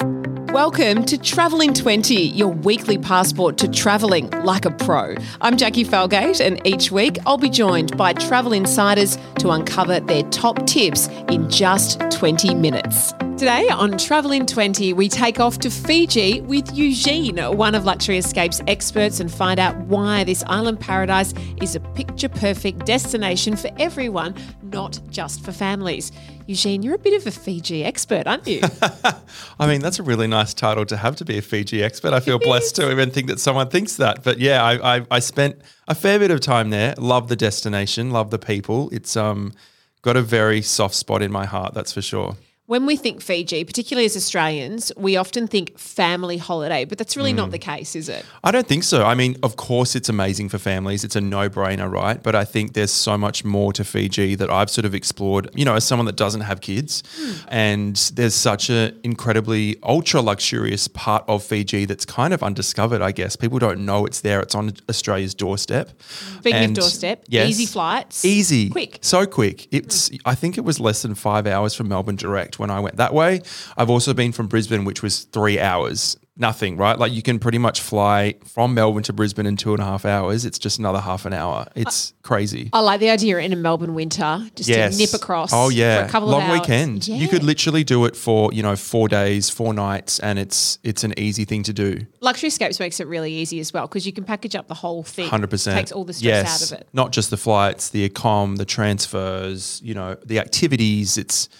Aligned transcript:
Welcome 0.00 1.04
to 1.04 1.18
Travel 1.18 1.60
in 1.60 1.74
20, 1.74 2.14
your 2.14 2.48
weekly 2.48 2.96
passport 2.96 3.58
to 3.58 3.68
travelling 3.68 4.30
like 4.44 4.64
a 4.64 4.70
pro. 4.70 5.14
I'm 5.42 5.58
Jacqui 5.58 5.86
Felgate, 5.86 6.40
and 6.40 6.66
each 6.66 6.90
week 6.90 7.18
I'll 7.26 7.36
be 7.36 7.50
joined 7.50 7.96
by 7.98 8.14
travel 8.14 8.54
insiders 8.54 9.18
to 9.40 9.50
uncover 9.50 10.00
their 10.00 10.22
top 10.30 10.66
tips 10.66 11.08
in 11.28 11.50
just 11.50 12.00
20 12.10 12.54
minutes. 12.54 13.12
Today 13.40 13.70
on 13.70 13.96
Travel 13.96 14.32
in 14.32 14.44
20, 14.44 14.92
we 14.92 15.08
take 15.08 15.40
off 15.40 15.58
to 15.60 15.70
Fiji 15.70 16.42
with 16.42 16.76
Eugene, 16.76 17.38
one 17.56 17.74
of 17.74 17.86
Luxury 17.86 18.18
Escapes 18.18 18.60
experts, 18.66 19.18
and 19.18 19.32
find 19.32 19.58
out 19.58 19.74
why 19.86 20.24
this 20.24 20.44
island 20.46 20.78
paradise 20.78 21.32
is 21.62 21.74
a 21.74 21.80
picture 21.80 22.28
perfect 22.28 22.84
destination 22.84 23.56
for 23.56 23.70
everyone, 23.78 24.34
not 24.62 25.00
just 25.08 25.42
for 25.42 25.52
families. 25.52 26.12
Eugene, 26.48 26.82
you're 26.82 26.96
a 26.96 26.98
bit 26.98 27.14
of 27.14 27.26
a 27.26 27.30
Fiji 27.30 27.82
expert, 27.82 28.26
aren't 28.26 28.46
you? 28.46 28.60
I 29.58 29.66
mean, 29.66 29.80
that's 29.80 29.98
a 29.98 30.02
really 30.02 30.26
nice 30.26 30.52
title 30.52 30.84
to 30.84 30.98
have 30.98 31.16
to 31.16 31.24
be 31.24 31.38
a 31.38 31.42
Fiji 31.42 31.82
expert. 31.82 32.12
I 32.12 32.20
feel 32.20 32.38
blessed 32.38 32.76
to 32.76 32.90
even 32.90 33.10
think 33.10 33.28
that 33.28 33.40
someone 33.40 33.70
thinks 33.70 33.96
that. 33.96 34.22
But 34.22 34.38
yeah, 34.38 34.62
I, 34.62 34.96
I, 34.98 35.06
I 35.10 35.18
spent 35.18 35.62
a 35.88 35.94
fair 35.94 36.18
bit 36.18 36.30
of 36.30 36.40
time 36.40 36.68
there. 36.68 36.94
Love 36.98 37.28
the 37.28 37.36
destination, 37.36 38.10
love 38.10 38.30
the 38.30 38.38
people. 38.38 38.90
It's 38.92 39.16
um 39.16 39.54
got 40.02 40.18
a 40.18 40.22
very 40.22 40.60
soft 40.60 40.94
spot 40.94 41.22
in 41.22 41.32
my 41.32 41.46
heart, 41.46 41.72
that's 41.72 41.94
for 41.94 42.02
sure. 42.02 42.36
When 42.70 42.86
we 42.86 42.94
think 42.94 43.20
Fiji, 43.20 43.64
particularly 43.64 44.06
as 44.06 44.16
Australians, 44.16 44.92
we 44.96 45.16
often 45.16 45.48
think 45.48 45.76
family 45.76 46.36
holiday, 46.36 46.84
but 46.84 46.98
that's 46.98 47.16
really 47.16 47.32
Mm. 47.32 47.38
not 47.42 47.50
the 47.50 47.58
case, 47.58 47.96
is 47.96 48.08
it? 48.08 48.24
I 48.44 48.52
don't 48.52 48.68
think 48.68 48.84
so. 48.84 49.02
I 49.04 49.16
mean, 49.16 49.36
of 49.42 49.56
course, 49.56 49.96
it's 49.96 50.08
amazing 50.08 50.50
for 50.50 50.58
families. 50.58 51.02
It's 51.02 51.16
a 51.16 51.20
no 51.20 51.48
brainer, 51.50 51.90
right? 51.90 52.22
But 52.22 52.36
I 52.36 52.44
think 52.44 52.74
there's 52.74 52.92
so 52.92 53.18
much 53.18 53.44
more 53.44 53.72
to 53.72 53.82
Fiji 53.82 54.36
that 54.36 54.50
I've 54.50 54.70
sort 54.70 54.84
of 54.84 54.94
explored, 54.94 55.50
you 55.52 55.64
know, 55.64 55.74
as 55.74 55.82
someone 55.82 56.06
that 56.06 56.14
doesn't 56.14 56.42
have 56.42 56.60
kids. 56.60 57.02
And 57.48 57.96
there's 58.14 58.36
such 58.36 58.70
an 58.70 58.96
incredibly 59.02 59.76
ultra 59.82 60.22
luxurious 60.22 60.86
part 60.86 61.24
of 61.26 61.42
Fiji 61.42 61.86
that's 61.86 62.04
kind 62.04 62.32
of 62.32 62.40
undiscovered, 62.40 63.02
I 63.02 63.10
guess. 63.10 63.34
People 63.34 63.58
don't 63.58 63.84
know 63.84 64.06
it's 64.06 64.20
there. 64.20 64.38
It's 64.38 64.54
on 64.54 64.74
Australia's 64.88 65.34
doorstep. 65.34 65.90
Speaking 66.38 66.60
And- 66.60 66.78
of 66.78 66.82
doorstep, 66.84 67.24
yes. 67.26 67.48
easy 67.50 67.66
flights. 67.66 68.24
Easy. 68.24 68.68
Quick. 68.70 68.98
So 69.00 69.26
quick. 69.26 69.66
It's 69.72 70.08
I 70.24 70.36
think 70.36 70.56
it 70.56 70.64
was 70.64 70.78
less 70.78 71.02
than 71.02 71.16
five 71.16 71.48
hours 71.48 71.74
from 71.74 71.88
Melbourne 71.88 72.14
direct 72.14 72.59
when 72.60 72.70
I 72.70 72.78
went 72.78 72.96
that 72.96 73.12
way. 73.12 73.42
I've 73.76 73.90
also 73.90 74.14
been 74.14 74.32
from 74.32 74.46
Brisbane, 74.46 74.84
which 74.84 75.02
was 75.02 75.24
three 75.24 75.58
hours. 75.58 76.16
Nothing, 76.36 76.78
right? 76.78 76.98
Like 76.98 77.12
you 77.12 77.20
can 77.20 77.38
pretty 77.38 77.58
much 77.58 77.82
fly 77.82 78.34
from 78.46 78.72
Melbourne 78.72 79.02
to 79.02 79.12
Brisbane 79.12 79.44
in 79.44 79.58
two 79.58 79.74
and 79.74 79.82
a 79.82 79.84
half 79.84 80.06
hours. 80.06 80.46
It's 80.46 80.58
just 80.58 80.78
another 80.78 81.00
half 81.00 81.26
an 81.26 81.34
hour. 81.34 81.66
It's 81.74 82.14
crazy. 82.22 82.70
I 82.72 82.80
like 82.80 82.98
the 83.00 83.10
idea 83.10 83.36
in 83.40 83.52
a 83.52 83.56
Melbourne 83.56 83.92
winter, 83.92 84.48
just 84.54 84.70
to 84.70 84.90
nip 84.96 85.12
across. 85.12 85.50
Oh 85.52 85.68
yeah, 85.68 86.00
for 86.00 86.08
a 86.08 86.10
couple 86.10 86.30
long 86.30 86.44
of 86.44 86.52
weekend. 86.52 87.06
You 87.06 87.28
could 87.28 87.42
literally 87.42 87.84
do 87.84 88.06
it 88.06 88.16
for 88.16 88.50
you 88.54 88.62
know 88.62 88.74
four 88.74 89.06
days, 89.06 89.50
four 89.50 89.74
nights, 89.74 90.18
and 90.20 90.38
it's 90.38 90.78
it's 90.82 91.04
an 91.04 91.12
easy 91.18 91.44
thing 91.44 91.62
to 91.64 91.74
do. 91.74 92.06
Luxury 92.20 92.46
Escapes 92.48 92.80
makes 92.80 93.00
it 93.00 93.06
really 93.06 93.34
easy 93.34 93.60
as 93.60 93.70
well 93.74 93.86
because 93.86 94.06
you 94.06 94.12
can 94.12 94.24
package 94.24 94.56
up 94.56 94.66
the 94.66 94.74
whole 94.74 95.02
thing. 95.02 95.28
Hundred 95.28 95.50
percent 95.50 95.76
takes 95.76 95.92
all 95.92 96.04
the 96.04 96.14
stress 96.14 96.62
out 96.62 96.72
of 96.72 96.80
it. 96.80 96.88
Not 96.94 97.12
just 97.12 97.28
the 97.28 97.36
flights, 97.36 97.90
the 97.90 98.08
accom, 98.08 98.56
the 98.56 98.64
transfers, 98.64 99.78
you 99.84 99.92
know, 99.92 100.16
the 100.24 100.38
activities. 100.38 101.18
It's 101.18 101.50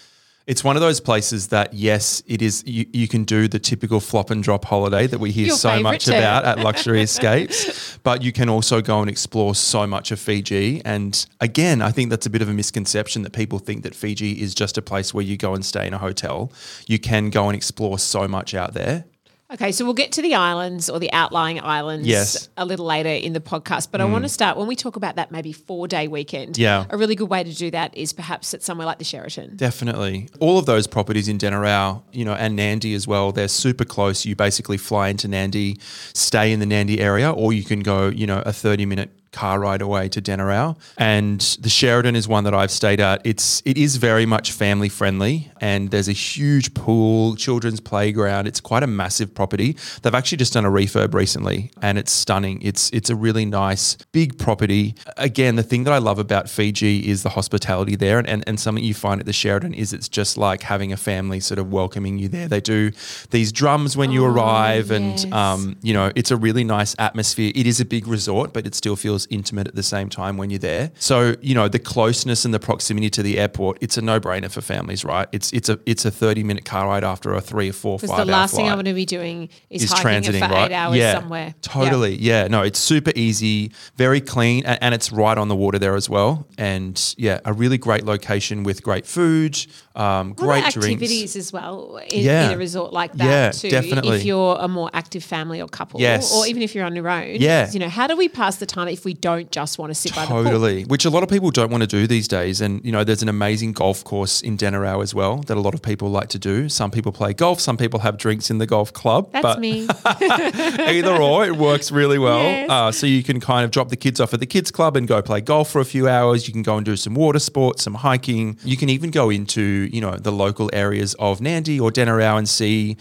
it's 0.47 0.63
one 0.63 0.75
of 0.75 0.81
those 0.81 0.99
places 0.99 1.47
that 1.47 1.73
yes, 1.73 2.23
it 2.27 2.41
is. 2.41 2.63
You, 2.65 2.85
you 2.91 3.07
can 3.07 3.23
do 3.23 3.47
the 3.47 3.59
typical 3.59 3.99
flop 3.99 4.31
and 4.31 4.43
drop 4.43 4.65
holiday 4.65 5.07
that 5.07 5.19
we 5.19 5.31
hear 5.31 5.47
Your 5.47 5.55
so 5.55 5.79
much 5.81 6.05
term. 6.05 6.15
about 6.15 6.45
at 6.45 6.59
Luxury 6.59 7.01
Escapes, 7.03 7.97
but 8.03 8.23
you 8.23 8.31
can 8.31 8.49
also 8.49 8.81
go 8.81 9.01
and 9.01 9.09
explore 9.09 9.53
so 9.55 9.85
much 9.85 10.11
of 10.11 10.19
Fiji. 10.19 10.81
And 10.83 11.25
again, 11.39 11.81
I 11.81 11.91
think 11.91 12.09
that's 12.09 12.25
a 12.25 12.29
bit 12.29 12.41
of 12.41 12.49
a 12.49 12.53
misconception 12.53 13.21
that 13.21 13.33
people 13.33 13.59
think 13.59 13.83
that 13.83 13.93
Fiji 13.95 14.41
is 14.41 14.55
just 14.55 14.77
a 14.77 14.81
place 14.81 15.13
where 15.13 15.23
you 15.23 15.37
go 15.37 15.53
and 15.53 15.63
stay 15.63 15.85
in 15.85 15.93
a 15.93 15.99
hotel. 15.99 16.51
You 16.87 16.99
can 16.99 17.29
go 17.29 17.47
and 17.47 17.55
explore 17.55 17.99
so 17.99 18.27
much 18.27 18.53
out 18.53 18.73
there. 18.73 19.05
Okay, 19.53 19.73
so 19.73 19.83
we'll 19.83 19.93
get 19.93 20.13
to 20.13 20.21
the 20.21 20.35
islands 20.35 20.89
or 20.89 20.97
the 20.97 21.11
outlying 21.11 21.59
islands 21.59 22.07
Yes. 22.07 22.47
a 22.55 22.63
little 22.63 22.85
later 22.85 23.09
in 23.09 23.33
the 23.33 23.41
podcast. 23.41 23.89
But 23.91 23.99
I 23.99 24.05
mm. 24.05 24.11
want 24.11 24.23
to 24.23 24.29
start 24.29 24.57
when 24.57 24.65
we 24.65 24.77
talk 24.77 24.95
about 24.95 25.17
that 25.17 25.29
maybe 25.31 25.51
four 25.51 25.89
day 25.89 26.07
weekend. 26.07 26.57
Yeah. 26.57 26.85
A 26.89 26.97
really 26.97 27.15
good 27.15 27.29
way 27.29 27.43
to 27.43 27.53
do 27.53 27.69
that 27.71 27.95
is 27.97 28.13
perhaps 28.13 28.53
at 28.53 28.63
somewhere 28.63 28.87
like 28.87 28.97
the 28.97 29.03
Sheraton. 29.03 29.57
Definitely. 29.57 30.29
All 30.39 30.57
of 30.57 30.65
those 30.65 30.87
properties 30.87 31.27
in 31.27 31.37
Denarau, 31.37 32.01
you 32.13 32.23
know, 32.23 32.33
and 32.33 32.57
Nadi 32.57 32.95
as 32.95 33.07
well, 33.07 33.33
they're 33.33 33.49
super 33.49 33.83
close. 33.83 34.25
You 34.25 34.37
basically 34.37 34.77
fly 34.77 35.09
into 35.09 35.27
Nadi, 35.27 35.81
stay 36.13 36.53
in 36.53 36.61
the 36.61 36.65
Nadi 36.65 36.99
area, 36.99 37.29
or 37.29 37.51
you 37.51 37.63
can 37.63 37.81
go, 37.81 38.07
you 38.07 38.25
know, 38.25 38.41
a 38.45 38.53
30 38.53 38.85
minute 38.85 39.09
car 39.31 39.59
ride 39.59 39.81
away 39.81 40.09
to 40.09 40.21
Denarau. 40.21 40.77
And 40.97 41.39
the 41.61 41.69
Sheraton 41.69 42.15
is 42.15 42.27
one 42.27 42.43
that 42.43 42.53
I've 42.53 42.71
stayed 42.71 42.99
at. 42.99 43.21
It's 43.25 43.61
it 43.65 43.77
is 43.77 43.95
very 43.95 44.25
much 44.25 44.51
family 44.51 44.89
friendly 44.89 45.51
and 45.61 45.89
there's 45.91 46.07
a 46.07 46.13
huge 46.13 46.73
pool, 46.73 47.35
children's 47.35 47.79
playground. 47.79 48.47
It's 48.47 48.59
quite 48.59 48.83
a 48.83 48.87
massive 48.87 49.33
property. 49.33 49.77
They've 50.01 50.13
actually 50.13 50.39
just 50.39 50.53
done 50.53 50.65
a 50.65 50.69
refurb 50.69 51.13
recently 51.13 51.71
and 51.81 51.97
it's 51.97 52.11
stunning. 52.11 52.61
It's 52.61 52.89
it's 52.91 53.09
a 53.09 53.15
really 53.15 53.45
nice 53.45 53.97
big 54.11 54.37
property. 54.37 54.95
Again, 55.17 55.55
the 55.55 55.63
thing 55.63 55.85
that 55.85 55.93
I 55.93 55.99
love 55.99 56.19
about 56.19 56.49
Fiji 56.49 57.09
is 57.09 57.23
the 57.23 57.29
hospitality 57.29 57.95
there 57.95 58.19
and, 58.19 58.27
and, 58.27 58.43
and 58.47 58.59
something 58.59 58.83
you 58.83 58.93
find 58.93 59.19
at 59.19 59.25
the 59.25 59.33
Sheraton 59.33 59.73
is 59.73 59.93
it's 59.93 60.09
just 60.09 60.37
like 60.37 60.63
having 60.63 60.91
a 60.91 60.97
family 60.97 61.39
sort 61.39 61.59
of 61.59 61.71
welcoming 61.71 62.19
you 62.19 62.27
there. 62.27 62.47
They 62.47 62.61
do 62.61 62.91
these 63.29 63.51
drums 63.51 63.95
when 63.95 64.11
you 64.11 64.25
arrive 64.25 64.91
and 64.91 65.31
um, 65.33 65.77
you 65.81 65.93
know, 65.93 66.11
it's 66.15 66.31
a 66.31 66.37
really 66.37 66.63
nice 66.63 66.95
atmosphere. 66.99 67.51
It 67.55 67.67
is 67.67 67.79
a 67.79 67.85
big 67.85 68.07
resort, 68.07 68.53
but 68.53 68.65
it 68.65 68.75
still 68.75 68.95
feels 68.95 69.20
intimate 69.29 69.67
at 69.67 69.75
the 69.75 69.83
same 69.83 70.09
time 70.09 70.37
when 70.37 70.49
you're 70.49 70.59
there. 70.59 70.91
So, 70.99 71.35
you 71.41 71.55
know, 71.55 71.67
the 71.67 71.79
closeness 71.79 72.45
and 72.45 72.53
the 72.53 72.59
proximity 72.59 73.09
to 73.11 73.23
the 73.23 73.39
airport, 73.39 73.77
it's 73.81 73.97
a 73.97 74.01
no-brainer 74.01 74.51
for 74.51 74.61
families, 74.61 75.05
right? 75.05 75.27
It's 75.31 75.51
it's 75.53 75.69
a 75.69 75.79
it's 75.85 76.05
a 76.05 76.11
30-minute 76.11 76.65
car 76.65 76.87
ride 76.87 77.03
after 77.03 77.33
a 77.33 77.41
3 77.41 77.69
or 77.69 77.73
4 77.73 77.97
Because 77.97 78.09
five 78.09 78.25
the 78.25 78.31
last 78.31 78.55
thing 78.55 78.67
I'm 78.67 78.75
going 78.75 78.85
to 78.85 78.93
be 78.93 79.05
doing 79.05 79.49
is, 79.69 79.83
is 79.83 79.91
hiking 79.91 80.23
transiting, 80.23 80.47
for 80.47 80.53
right? 80.53 80.71
eight 80.71 80.75
hours 80.75 80.97
yeah, 80.97 81.13
somewhere. 81.13 81.53
Totally. 81.61 82.15
Yeah. 82.15 82.47
No, 82.47 82.61
it's 82.61 82.79
super 82.79 83.11
easy, 83.15 83.71
very 83.95 84.21
clean, 84.21 84.65
and, 84.65 84.79
and 84.81 84.95
it's 84.95 85.11
right 85.11 85.37
on 85.37 85.47
the 85.47 85.55
water 85.55 85.79
there 85.79 85.95
as 85.95 86.09
well. 86.09 86.47
And 86.57 87.13
yeah, 87.17 87.39
a 87.45 87.53
really 87.53 87.77
great 87.77 88.05
location 88.05 88.63
with 88.63 88.83
great 88.83 89.05
food, 89.05 89.57
um, 89.95 90.33
great 90.33 90.59
about 90.59 90.71
drinks. 90.73 90.87
activities 90.93 91.35
as 91.35 91.51
well 91.51 91.99
in, 92.09 92.23
Yeah. 92.23 92.47
in 92.47 92.53
a 92.53 92.57
resort 92.57 92.93
like 92.93 93.13
that 93.13 93.25
Yeah, 93.25 93.51
too. 93.51 93.69
definitely. 93.69 94.17
If 94.17 94.25
you're 94.25 94.57
a 94.59 94.67
more 94.67 94.89
active 94.93 95.23
family 95.23 95.61
or 95.61 95.67
couple, 95.67 95.99
Yes. 95.99 96.33
or 96.33 96.47
even 96.47 96.61
if 96.61 96.73
you're 96.73 96.85
on 96.85 96.95
your 96.95 97.09
own, 97.09 97.35
Yeah. 97.39 97.69
You 97.71 97.79
know, 97.79 97.89
how 97.89 98.07
do 98.07 98.15
we 98.15 98.29
pass 98.29 98.55
the 98.57 98.65
time 98.65 98.87
if 98.87 99.03
we 99.05 99.13
don't 99.13 99.51
just 99.51 99.77
want 99.77 99.89
to 99.91 99.95
sit 99.95 100.15
by 100.15 100.21
the 100.25 100.27
pool? 100.27 100.43
Totally, 100.43 100.83
which 100.85 101.03
a 101.05 101.09
lot 101.09 101.23
of 101.23 101.29
people 101.29 101.51
don't 101.51 101.69
want 101.71 101.81
to 101.81 101.87
do 101.87 102.07
these 102.07 102.27
days. 102.27 102.61
And 102.61 102.83
you 102.85 102.91
know, 102.91 103.03
there's 103.03 103.21
an 103.21 103.29
amazing 103.29 103.73
golf 103.73 104.03
course 104.03 104.41
in 104.41 104.57
Denarau 104.57 105.03
as 105.03 105.13
well 105.13 105.37
that 105.47 105.57
a 105.57 105.61
lot 105.61 105.73
of 105.73 105.81
people 105.81 106.09
like 106.09 106.29
to 106.29 106.39
do. 106.39 106.69
Some 106.69 106.91
people 106.91 107.11
play 107.11 107.33
golf, 107.33 107.59
some 107.59 107.77
people 107.77 107.99
have 107.99 108.17
drinks 108.17 108.49
in 108.49 108.57
the 108.59 108.65
golf 108.67 108.93
club. 108.93 109.29
That's 109.31 109.43
but 109.43 109.59
me. 109.59 109.87
either 110.39 111.15
or, 111.15 111.45
it 111.45 111.55
works 111.57 111.91
really 111.91 112.17
well. 112.19 112.41
Yes. 112.43 112.69
Uh, 112.69 112.91
so 112.91 113.05
you 113.07 113.23
can 113.23 113.39
kind 113.39 113.65
of 113.65 113.71
drop 113.71 113.89
the 113.89 113.95
kids 113.97 114.19
off 114.19 114.33
at 114.33 114.39
the 114.39 114.45
kids 114.45 114.71
club 114.71 114.95
and 114.95 115.07
go 115.07 115.21
play 115.21 115.41
golf 115.41 115.69
for 115.69 115.81
a 115.81 115.85
few 115.85 116.07
hours. 116.07 116.47
You 116.47 116.53
can 116.53 116.63
go 116.63 116.77
and 116.77 116.85
do 116.85 116.95
some 116.95 117.13
water 117.13 117.39
sports, 117.39 117.83
some 117.83 117.95
hiking. 117.95 118.57
You 118.63 118.77
can 118.77 118.89
even 118.89 119.11
go 119.11 119.29
into 119.29 119.80
you 119.83 120.01
know 120.01 120.15
the 120.15 120.31
local 120.31 120.69
areas 120.73 121.13
of 121.15 121.39
Nadi 121.39 121.79
or 121.79 121.91
Denarau 121.91 122.37
and 122.37 122.47
see 122.47 122.97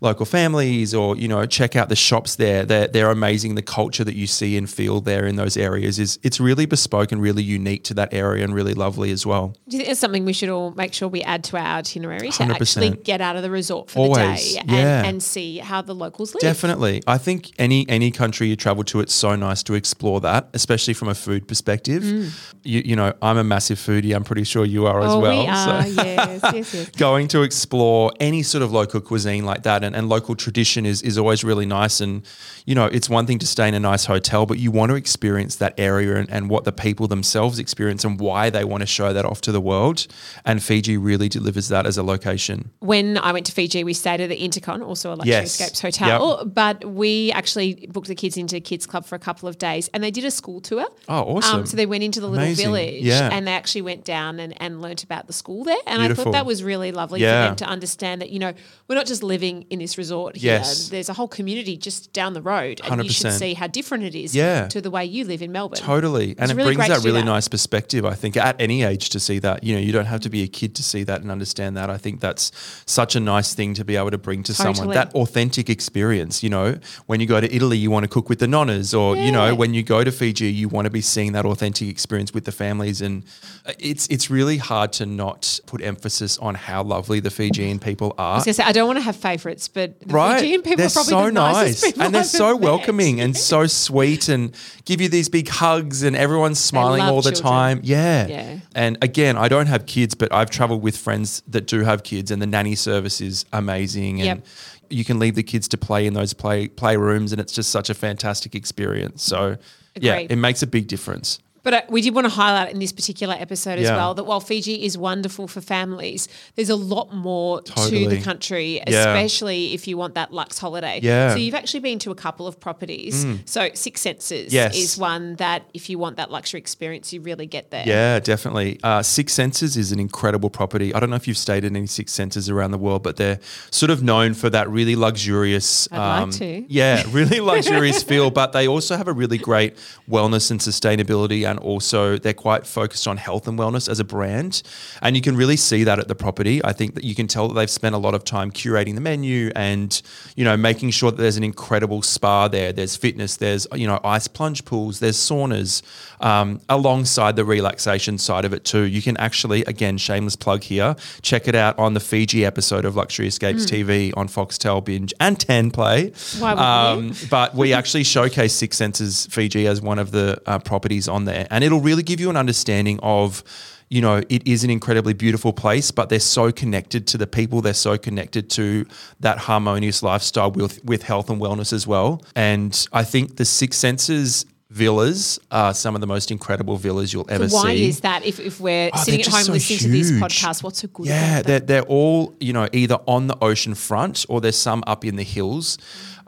local 0.00 0.26
families 0.26 0.94
or 0.94 1.16
you 1.16 1.26
know 1.26 1.44
check 1.46 1.74
out 1.74 1.88
the 1.88 1.96
shops 1.96 2.36
there. 2.36 2.64
They're 2.64 2.86
they're 2.86 3.10
amazing. 3.10 3.54
The 3.54 3.62
culture 3.62 4.04
that 4.04 4.14
you 4.14 4.26
see 4.26 4.56
and 4.56 4.68
feel 4.68 5.00
there 5.00 5.26
in 5.26 5.36
those 5.36 5.56
areas 5.56 5.98
is 5.98 6.18
it's 6.22 6.38
really 6.38 6.66
bespoke 6.66 7.10
and 7.10 7.20
really 7.20 7.42
unique 7.42 7.84
to 7.84 7.94
that 7.94 8.12
area 8.12 8.44
and 8.44 8.54
really 8.54 8.74
lovely 8.74 9.10
as 9.10 9.26
well. 9.26 9.56
Do 9.68 9.76
you 9.76 9.78
think 9.78 9.90
it's 9.90 10.00
something 10.00 10.24
we 10.24 10.32
should 10.32 10.50
all 10.50 10.72
make 10.72 10.92
sure 10.92 11.08
we 11.08 11.22
add 11.22 11.42
to 11.44 11.56
our 11.56 11.78
itinerary 11.78 12.30
to 12.30 12.42
100%. 12.42 12.50
actually 12.50 12.90
get 12.90 13.20
out 13.20 13.36
of 13.36 13.42
the 13.42 13.50
resort 13.50 13.90
for 13.90 14.00
Always, 14.00 14.54
the 14.54 14.60
day 14.60 14.60
and, 14.60 14.70
yeah. 14.70 15.04
and 15.04 15.22
see 15.22 15.58
how 15.58 15.82
the 15.82 15.94
locals 15.94 16.34
live? 16.34 16.42
Definitely. 16.42 17.02
I 17.06 17.18
think 17.18 17.50
any 17.58 17.88
any 17.88 18.10
country 18.10 18.48
you 18.48 18.56
travel 18.56 18.84
to, 18.84 19.00
it's 19.00 19.14
so 19.14 19.34
nice 19.34 19.62
to 19.64 19.74
explore 19.74 20.20
that, 20.20 20.50
especially 20.52 20.94
from 20.94 21.08
a 21.08 21.14
food 21.14 21.48
perspective. 21.48 22.02
Mm. 22.02 22.53
You, 22.64 22.82
you 22.84 22.96
know, 22.96 23.12
I'm 23.22 23.36
a 23.38 23.44
massive 23.44 23.78
foodie. 23.78 24.14
I'm 24.14 24.24
pretty 24.24 24.44
sure 24.44 24.64
you 24.64 24.86
are 24.86 25.00
as. 25.00 25.12
Oh, 25.12 25.20
well. 25.20 25.42
we 25.42 25.46
are. 25.48 25.82
So- 25.84 26.02
yes, 26.02 26.40
yes, 26.54 26.74
yes. 26.74 26.90
going 26.90 27.28
to 27.28 27.42
explore 27.42 28.12
any 28.20 28.42
sort 28.42 28.62
of 28.62 28.72
local 28.72 29.00
cuisine 29.00 29.44
like 29.44 29.62
that 29.64 29.84
and, 29.84 29.94
and 29.94 30.08
local 30.08 30.34
tradition 30.34 30.86
is, 30.86 31.02
is 31.02 31.18
always 31.18 31.44
really 31.44 31.66
nice. 31.66 32.00
And, 32.00 32.22
you 32.64 32.74
know, 32.74 32.86
it's 32.86 33.08
one 33.08 33.26
thing 33.26 33.38
to 33.40 33.46
stay 33.46 33.68
in 33.68 33.74
a 33.74 33.80
nice 33.80 34.06
hotel, 34.06 34.46
but 34.46 34.58
you 34.58 34.70
want 34.70 34.90
to 34.90 34.96
experience 34.96 35.56
that 35.56 35.74
area 35.78 36.16
and, 36.16 36.30
and 36.30 36.48
what 36.48 36.64
the 36.64 36.72
people 36.72 37.06
themselves 37.08 37.58
experience 37.58 38.04
and 38.04 38.18
why 38.18 38.50
they 38.50 38.64
want 38.64 38.80
to 38.80 38.86
show 38.86 39.12
that 39.12 39.24
off 39.24 39.40
to 39.42 39.52
the 39.52 39.60
world. 39.60 40.06
And 40.44 40.62
Fiji 40.62 40.96
really 40.96 41.28
delivers 41.28 41.68
that 41.68 41.86
as 41.86 41.98
a 41.98 42.02
location. 42.02 42.70
When 42.80 43.18
I 43.18 43.32
went 43.32 43.46
to 43.46 43.52
Fiji, 43.52 43.84
we 43.84 43.92
stayed 43.92 44.20
at 44.20 44.28
the 44.30 44.38
Intercon, 44.38 44.82
also 44.84 45.10
a 45.10 45.16
luxury 45.16 45.30
Yes. 45.32 45.60
escapes 45.60 45.80
hotel. 45.80 46.44
But 46.44 46.84
we 46.84 47.30
actually 47.32 47.86
booked 47.90 48.08
the 48.08 48.14
kids 48.14 48.36
into 48.36 48.60
kids 48.60 48.86
club 48.86 49.04
for 49.04 49.14
a 49.14 49.18
couple 49.18 49.48
of 49.48 49.58
days, 49.58 49.88
and 49.92 50.02
they 50.02 50.10
did 50.10 50.24
a 50.24 50.30
school 50.30 50.60
tour. 50.60 50.86
Oh, 51.08 51.36
awesome. 51.36 51.60
Um, 51.60 51.66
so 51.66 51.76
they 51.76 51.86
went 51.86 52.02
into 52.04 52.20
the 52.20 52.26
little 52.28 52.44
Amazing. 52.44 52.53
Village, 52.54 53.02
Yeah. 53.02 53.28
and 53.32 53.46
they 53.46 53.52
actually 53.52 53.82
went 53.82 54.04
down 54.04 54.40
and, 54.40 54.54
and 54.60 54.80
learnt 54.80 55.02
about 55.04 55.26
the 55.26 55.32
school 55.32 55.64
there. 55.64 55.76
And 55.86 56.02
I 56.02 56.12
thought 56.14 56.32
that 56.32 56.46
was 56.46 56.62
really 56.62 56.92
lovely 56.92 57.20
Yeah. 57.20 57.44
for 57.44 57.48
them 57.50 57.56
to 57.56 57.66
understand 57.66 58.20
that 58.22 58.30
you 58.30 58.38
know 58.38 58.52
we're 58.88 58.94
not 58.96 59.06
just 59.06 59.22
living 59.22 59.66
in 59.70 59.78
this 59.78 59.96
resort 59.98 60.36
here. 60.36 60.52
Yes. 60.54 60.88
There's 60.88 61.08
a 61.08 61.12
whole 61.14 61.28
community 61.28 61.76
just 61.76 62.12
down 62.12 62.32
the 62.34 62.42
road, 62.42 62.80
and 62.84 63.02
you 63.04 63.10
should 63.10 63.32
see 63.32 63.54
how 63.54 63.66
different 63.66 64.04
it 64.04 64.14
is 64.14 64.34
Yeah. 64.34 64.68
to 64.68 64.80
the 64.80 64.90
way 64.90 65.04
you 65.04 65.24
live 65.24 65.42
in 65.42 65.52
Melbourne. 65.52 65.78
Totally. 65.78 66.34
And 66.38 66.50
it 66.50 66.54
really 66.54 66.74
brings 66.74 66.88
that 66.88 67.04
really 67.04 67.20
that. 67.20 67.26
nice 67.26 67.48
perspective, 67.48 68.04
I 68.04 68.14
think, 68.14 68.36
at 68.36 68.56
any 68.60 68.82
age 68.82 69.08
to 69.10 69.20
see 69.20 69.38
that. 69.40 69.64
You 69.64 69.74
know, 69.74 69.80
you 69.80 69.92
don't 69.92 70.06
have 70.06 70.20
to 70.20 70.30
be 70.30 70.42
a 70.42 70.46
kid 70.48 70.74
to 70.76 70.82
see 70.82 71.02
that 71.04 71.20
and 71.22 71.30
understand 71.30 71.76
that. 71.76 71.90
I 71.90 71.96
think 71.98 72.20
that's 72.20 72.52
such 72.86 73.16
a 73.16 73.20
nice 73.20 73.54
thing 73.54 73.74
to 73.74 73.84
be 73.84 73.96
able 73.96 74.10
to 74.10 74.18
bring 74.18 74.42
to 74.44 74.54
someone. 74.54 74.88
That 74.90 75.14
authentic 75.14 75.68
experience, 75.70 76.42
you 76.42 76.50
know, 76.50 76.78
when 77.06 77.20
you 77.20 77.26
go 77.26 77.40
to 77.40 77.52
Italy, 77.54 77.78
you 77.78 77.90
want 77.90 78.04
to 78.04 78.08
cook 78.08 78.28
with 78.28 78.38
the 78.38 78.46
nonnas, 78.46 78.98
or, 78.98 79.16
you 79.16 79.32
know, 79.32 79.54
when 79.54 79.74
you 79.74 79.82
go 79.82 80.04
to 80.04 80.12
Fiji, 80.12 80.52
you 80.52 80.68
want 80.68 80.84
to 80.86 80.90
be 80.90 81.00
seeing 81.00 81.32
that 81.32 81.44
authentic 81.44 81.88
experience 81.88 82.32
with 82.34 82.43
the 82.44 82.52
families. 82.52 83.00
And 83.00 83.24
uh, 83.66 83.72
it's 83.78 84.06
it's 84.08 84.30
really 84.30 84.56
hard 84.58 84.92
to 84.94 85.06
not 85.06 85.60
put 85.66 85.82
emphasis 85.82 86.38
on 86.38 86.54
how 86.54 86.82
lovely 86.82 87.20
the 87.20 87.30
Fijian 87.30 87.78
people 87.78 88.14
I 88.18 88.22
are. 88.22 88.34
was 88.36 88.44
gonna 88.44 88.54
say 88.54 88.64
I 88.64 88.72
don't 88.72 88.86
want 88.86 88.98
to 88.98 89.02
have 89.04 89.16
favourites, 89.16 89.68
but 89.68 90.00
the 90.00 90.12
Right. 90.14 90.40
Fijian 90.40 90.62
people 90.62 90.76
they're 90.78 90.86
are 90.86 90.90
probably 90.90 91.10
so 91.10 91.24
the 91.26 91.30
nicest 91.32 91.96
nice 91.96 92.06
and 92.06 92.14
they're 92.14 92.24
so 92.24 92.52
met. 92.54 92.60
welcoming 92.62 93.20
and 93.20 93.36
so 93.36 93.66
sweet 93.66 94.28
and 94.28 94.54
give 94.84 95.00
you 95.00 95.08
these 95.08 95.28
big 95.28 95.48
hugs 95.48 96.02
and 96.02 96.14
everyone's 96.16 96.60
smiling 96.60 97.00
all 97.02 97.22
the 97.22 97.30
children. 97.32 97.52
time. 97.52 97.80
Yeah. 97.82 98.26
Yeah. 98.26 98.58
And 98.74 98.98
again, 99.02 99.36
I 99.36 99.48
don't 99.48 99.66
have 99.66 99.86
kids, 99.86 100.14
but 100.14 100.32
I've 100.32 100.50
traveled 100.50 100.82
with 100.82 100.96
friends 100.96 101.42
that 101.48 101.66
do 101.66 101.80
have 101.80 102.02
kids 102.02 102.30
and 102.30 102.40
the 102.42 102.46
nanny 102.46 102.74
service 102.74 103.20
is 103.20 103.44
amazing 103.52 104.20
and 104.20 104.26
Yep. 104.40 104.46
you 104.90 105.04
can 105.04 105.18
leave 105.18 105.34
the 105.34 105.42
kids 105.42 105.66
to 105.68 105.78
play 105.78 106.06
in 106.06 106.14
those 106.14 106.34
play 106.34 106.68
playrooms 106.68 107.32
and 107.32 107.40
it's 107.40 107.52
just 107.52 107.70
such 107.70 107.88
a 107.90 107.94
fantastic 107.94 108.54
experience. 108.54 109.22
So 109.22 109.56
yeah, 109.98 110.16
it 110.16 110.36
makes 110.36 110.62
a 110.62 110.66
big 110.66 110.86
difference. 110.88 111.38
But 111.64 111.74
uh, 111.74 111.82
we 111.88 112.00
did 112.02 112.14
want 112.14 112.26
to 112.26 112.32
highlight 112.32 112.72
in 112.72 112.78
this 112.78 112.92
particular 112.92 113.34
episode 113.36 113.78
as 113.80 113.86
Yeah. 113.88 113.96
well 113.96 114.14
that 114.14 114.24
while 114.24 114.38
Fiji 114.40 114.84
is 114.84 114.96
wonderful 114.96 115.48
for 115.48 115.60
families, 115.60 116.28
there's 116.54 116.70
a 116.70 116.76
lot 116.76 117.12
more 117.12 117.60
to 117.62 118.08
the 118.08 118.20
country, 118.22 118.74
Yeah. 118.86 119.00
especially 119.00 119.74
if 119.74 119.88
you 119.88 119.96
want 119.96 120.14
that 120.14 120.32
luxe 120.32 120.58
holiday. 120.58 121.00
Yeah. 121.02 121.30
Mm. 121.30 121.32
So 121.32 121.38
you've 121.38 121.54
actually 121.54 121.80
been 121.80 121.98
to 122.00 122.10
a 122.12 122.14
couple 122.14 122.46
of 122.46 122.60
properties. 122.60 123.26
So 123.46 123.70
Six 123.74 124.00
Senses 124.02 124.52
Yes. 124.52 124.76
is 124.76 124.96
one 124.98 125.36
that 125.36 125.64
if 125.74 125.88
you 125.90 125.98
want 125.98 126.16
that 126.18 126.30
luxury 126.30 126.60
experience, 126.60 127.12
you 127.12 127.20
really 127.20 127.46
get 127.46 127.70
there. 127.70 127.84
Yeah, 127.86 128.20
definitely. 128.20 128.78
Uh, 128.82 129.02
Six 129.02 129.32
Senses 129.32 129.76
is 129.76 129.90
an 129.90 129.98
incredible 129.98 130.50
property. 130.50 130.92
I 130.94 131.00
don't 131.00 131.10
know 131.10 131.16
if 131.16 131.26
you've 131.26 131.38
stayed 131.38 131.64
in 131.64 131.74
any 131.76 131.86
Six 131.86 132.12
Senses 132.12 132.50
around 132.50 132.70
the 132.72 132.78
world, 132.78 133.02
but 133.02 133.16
they're 133.16 133.40
sort 133.70 133.90
of 133.90 134.02
known 134.02 134.34
for 134.34 134.50
that 134.50 134.68
really 134.68 134.96
luxurious. 134.96 135.88
um, 135.92 136.00
I'd 136.00 136.20
like 136.24 136.30
to. 136.38 136.64
Yeah, 136.68 137.02
really 137.10 137.40
luxurious 137.52 138.02
feel. 138.02 138.30
But 138.30 138.52
they 138.52 138.68
also 138.68 138.96
have 138.96 139.08
a 139.08 139.12
really 139.12 139.38
great 139.38 139.76
wellness 140.10 140.50
and 140.50 140.60
sustainability, 140.60 141.48
also 141.58 142.18
they're 142.18 142.32
quite 142.32 142.66
focused 142.66 143.06
on 143.06 143.16
health 143.16 143.48
and 143.48 143.58
wellness 143.58 143.88
as 143.88 144.00
a 144.00 144.04
brand. 144.04 144.62
And 145.02 145.16
you 145.16 145.22
can 145.22 145.36
really 145.36 145.56
see 145.56 145.84
that 145.84 145.98
at 145.98 146.08
the 146.08 146.14
property. 146.14 146.64
I 146.64 146.72
think 146.72 146.94
that 146.94 147.04
you 147.04 147.14
can 147.14 147.26
tell 147.26 147.48
that 147.48 147.54
they've 147.54 147.70
spent 147.70 147.94
a 147.94 147.98
lot 147.98 148.14
of 148.14 148.24
time 148.24 148.50
curating 148.50 148.94
the 148.94 149.00
menu 149.00 149.50
and 149.54 150.00
you 150.36 150.44
know 150.44 150.56
making 150.56 150.90
sure 150.90 151.10
that 151.10 151.20
there's 151.20 151.36
an 151.36 151.44
incredible 151.44 152.02
spa 152.02 152.48
there. 152.48 152.72
There's 152.72 152.96
fitness. 152.96 153.36
There's 153.36 153.66
you 153.74 153.86
know 153.86 154.00
ice 154.04 154.28
plunge 154.28 154.64
pools. 154.64 155.00
There's 155.00 155.16
saunas 155.16 155.82
um, 156.20 156.60
alongside 156.68 157.36
the 157.36 157.44
relaxation 157.44 158.18
side 158.18 158.44
of 158.44 158.52
it 158.52 158.64
too. 158.64 158.82
You 158.82 159.02
can 159.02 159.16
actually 159.16 159.64
again 159.64 159.98
shameless 159.98 160.36
plug 160.36 160.62
here. 160.62 160.96
Check 161.22 161.48
it 161.48 161.54
out 161.54 161.78
on 161.78 161.94
the 161.94 162.00
Fiji 162.00 162.44
episode 162.44 162.84
of 162.84 162.96
Luxury 162.96 163.28
Escapes 163.28 163.64
TV 163.64 164.12
on 164.16 164.28
Foxtel 164.28 164.84
Binge 164.84 165.12
and 165.20 165.38
Ten 165.38 165.70
Play. 165.70 166.12
Why 166.38 166.94
wouldn't 166.94 167.20
you? 167.22 167.28
but 167.28 167.54
we 167.54 167.72
actually 167.72 168.04
showcase 168.04 168.52
Six 168.52 168.76
Senses 168.76 169.26
Fiji 169.26 169.66
as 169.66 169.80
one 169.80 169.98
of 169.98 170.10
the 170.10 170.40
uh, 170.46 170.58
properties 170.58 171.08
on 171.08 171.24
there, 171.24 171.43
and 171.50 171.62
it'll 171.64 171.80
really 171.80 172.02
give 172.02 172.20
you 172.20 172.30
an 172.30 172.36
understanding 172.36 172.98
of. 173.02 173.42
You 173.90 174.00
know, 174.00 174.22
it 174.30 174.44
is 174.48 174.64
an 174.64 174.70
incredibly 174.70 175.12
beautiful 175.12 175.52
place, 175.52 175.90
but 175.92 176.08
they're 176.08 176.18
so 176.18 176.50
connected 176.50 177.06
to 177.08 177.18
the 177.18 177.26
people. 177.26 177.60
They're 177.60 177.74
so 177.74 177.96
connected 177.98 178.48
to 178.50 178.86
that 179.20 179.38
harmonious 179.38 180.02
lifestyle 180.02 180.50
with 180.50 180.82
with 180.84 181.02
health 181.02 181.28
and 181.30 181.40
wellness 181.40 181.72
as 181.72 181.86
well. 181.86 182.22
And 182.34 182.88
I 182.92 183.04
think 183.04 183.36
the 183.36 183.44
Six 183.44 183.76
Senses 183.76 184.46
villas 184.70 185.38
are 185.52 185.72
some 185.74 185.94
of 185.94 186.00
the 186.00 186.06
most 186.06 186.30
incredible 186.32 186.76
villas 186.76 187.12
you'll 187.12 187.26
ever 187.30 187.48
So 187.48 187.54
why 187.56 187.76
see. 187.76 187.86
is 187.88 188.00
that? 188.00 188.24
If, 188.24 188.40
if 188.40 188.58
we're 188.58 188.90
Oh, 188.92 188.98
sitting 189.04 189.20
at 189.20 189.26
home 189.28 189.42
so 189.44 189.52
listening 189.52 189.78
to 189.80 189.88
this 189.88 190.08
huge. 190.10 190.20
podcast, 190.22 190.62
what's 190.64 190.80
so 190.80 190.88
good 190.88 191.06
Yeah, 191.06 191.42
they're, 191.42 191.60
they're 191.60 191.82
all, 191.82 192.34
you 192.40 192.52
know, 192.52 192.66
either 192.72 192.98
on 193.06 193.28
the 193.28 193.36
ocean 193.44 193.74
front 193.74 194.24
or 194.28 194.40
there's 194.40 194.56
some 194.58 194.82
up 194.88 195.04
in 195.04 195.14
the 195.14 195.22
hills. 195.22 195.78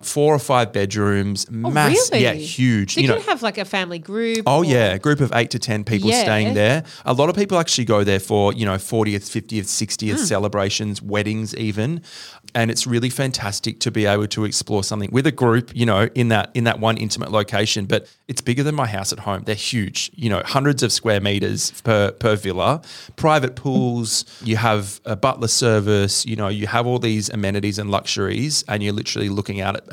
Four 0.02 0.34
or 0.34 0.38
five 0.38 0.72
bedrooms, 0.72 1.46
Oh, 1.48 1.70
mass, 1.70 2.10
really? 2.12 2.22
yeah, 2.24 2.32
huge. 2.34 2.94
So 2.94 3.00
you, 3.00 3.08
can 3.08 3.20
have 3.22 3.42
like 3.42 3.56
a 3.56 3.64
family 3.64 3.98
group. 3.98 4.42
Oh 4.46 4.62
yeah, 4.62 4.92
a 4.92 4.98
group 4.98 5.20
of 5.20 5.32
eight 5.34 5.50
to 5.52 5.58
ten 5.58 5.84
people 5.84 6.10
Yeah. 6.10 6.22
staying 6.22 6.54
there. 6.54 6.84
A 7.06 7.14
lot 7.14 7.30
of 7.30 7.34
people 7.36 7.58
actually 7.58 7.86
go 7.86 8.04
there 8.04 8.20
for 8.20 8.52
you 8.52 8.66
know 8.66 8.76
fortieth, 8.78 9.28
fiftieth, 9.28 9.66
Hmm. 9.66 9.68
sixtieth 9.70 10.20
celebrations, 10.20 11.00
weddings 11.00 11.54
even, 11.56 12.02
and 12.54 12.70
it's 12.70 12.86
really 12.86 13.08
fantastic 13.10 13.80
to 13.80 13.90
be 13.90 14.04
able 14.06 14.26
to 14.28 14.44
explore 14.44 14.84
something 14.84 15.08
with 15.12 15.26
a 15.26 15.32
group. 15.32 15.70
You 15.74 15.86
know, 15.86 16.08
in 16.14 16.28
that 16.28 16.50
in 16.54 16.64
that 16.64 16.78
one 16.78 16.98
intimate 16.98 17.32
location, 17.32 17.86
but 17.86 18.06
it's 18.28 18.42
bigger 18.42 18.62
than 18.62 18.74
my 18.74 18.86
house 18.86 19.12
at 19.14 19.20
home. 19.20 19.42
They're 19.46 19.54
huge. 19.54 20.10
You 20.14 20.28
know, 20.28 20.42
hundreds 20.44 20.82
of 20.82 20.92
square 20.92 21.20
meters 21.20 21.72
per 21.84 22.12
per 22.12 22.36
villa, 22.36 22.82
private 23.16 23.56
pools. 23.56 24.24
You 24.44 24.56
have 24.58 25.00
a 25.06 25.16
butler 25.16 25.48
service. 25.48 26.26
You 26.26 26.36
know, 26.36 26.48
you 26.48 26.66
have 26.66 26.86
all 26.86 26.98
these 26.98 27.30
amenities 27.30 27.78
and 27.78 27.90
luxuries, 27.90 28.62
and 28.68 28.82
you're 28.82 28.92
literally 28.92 29.30
looking 29.30 29.60
out 29.62 29.74
at 29.76 29.85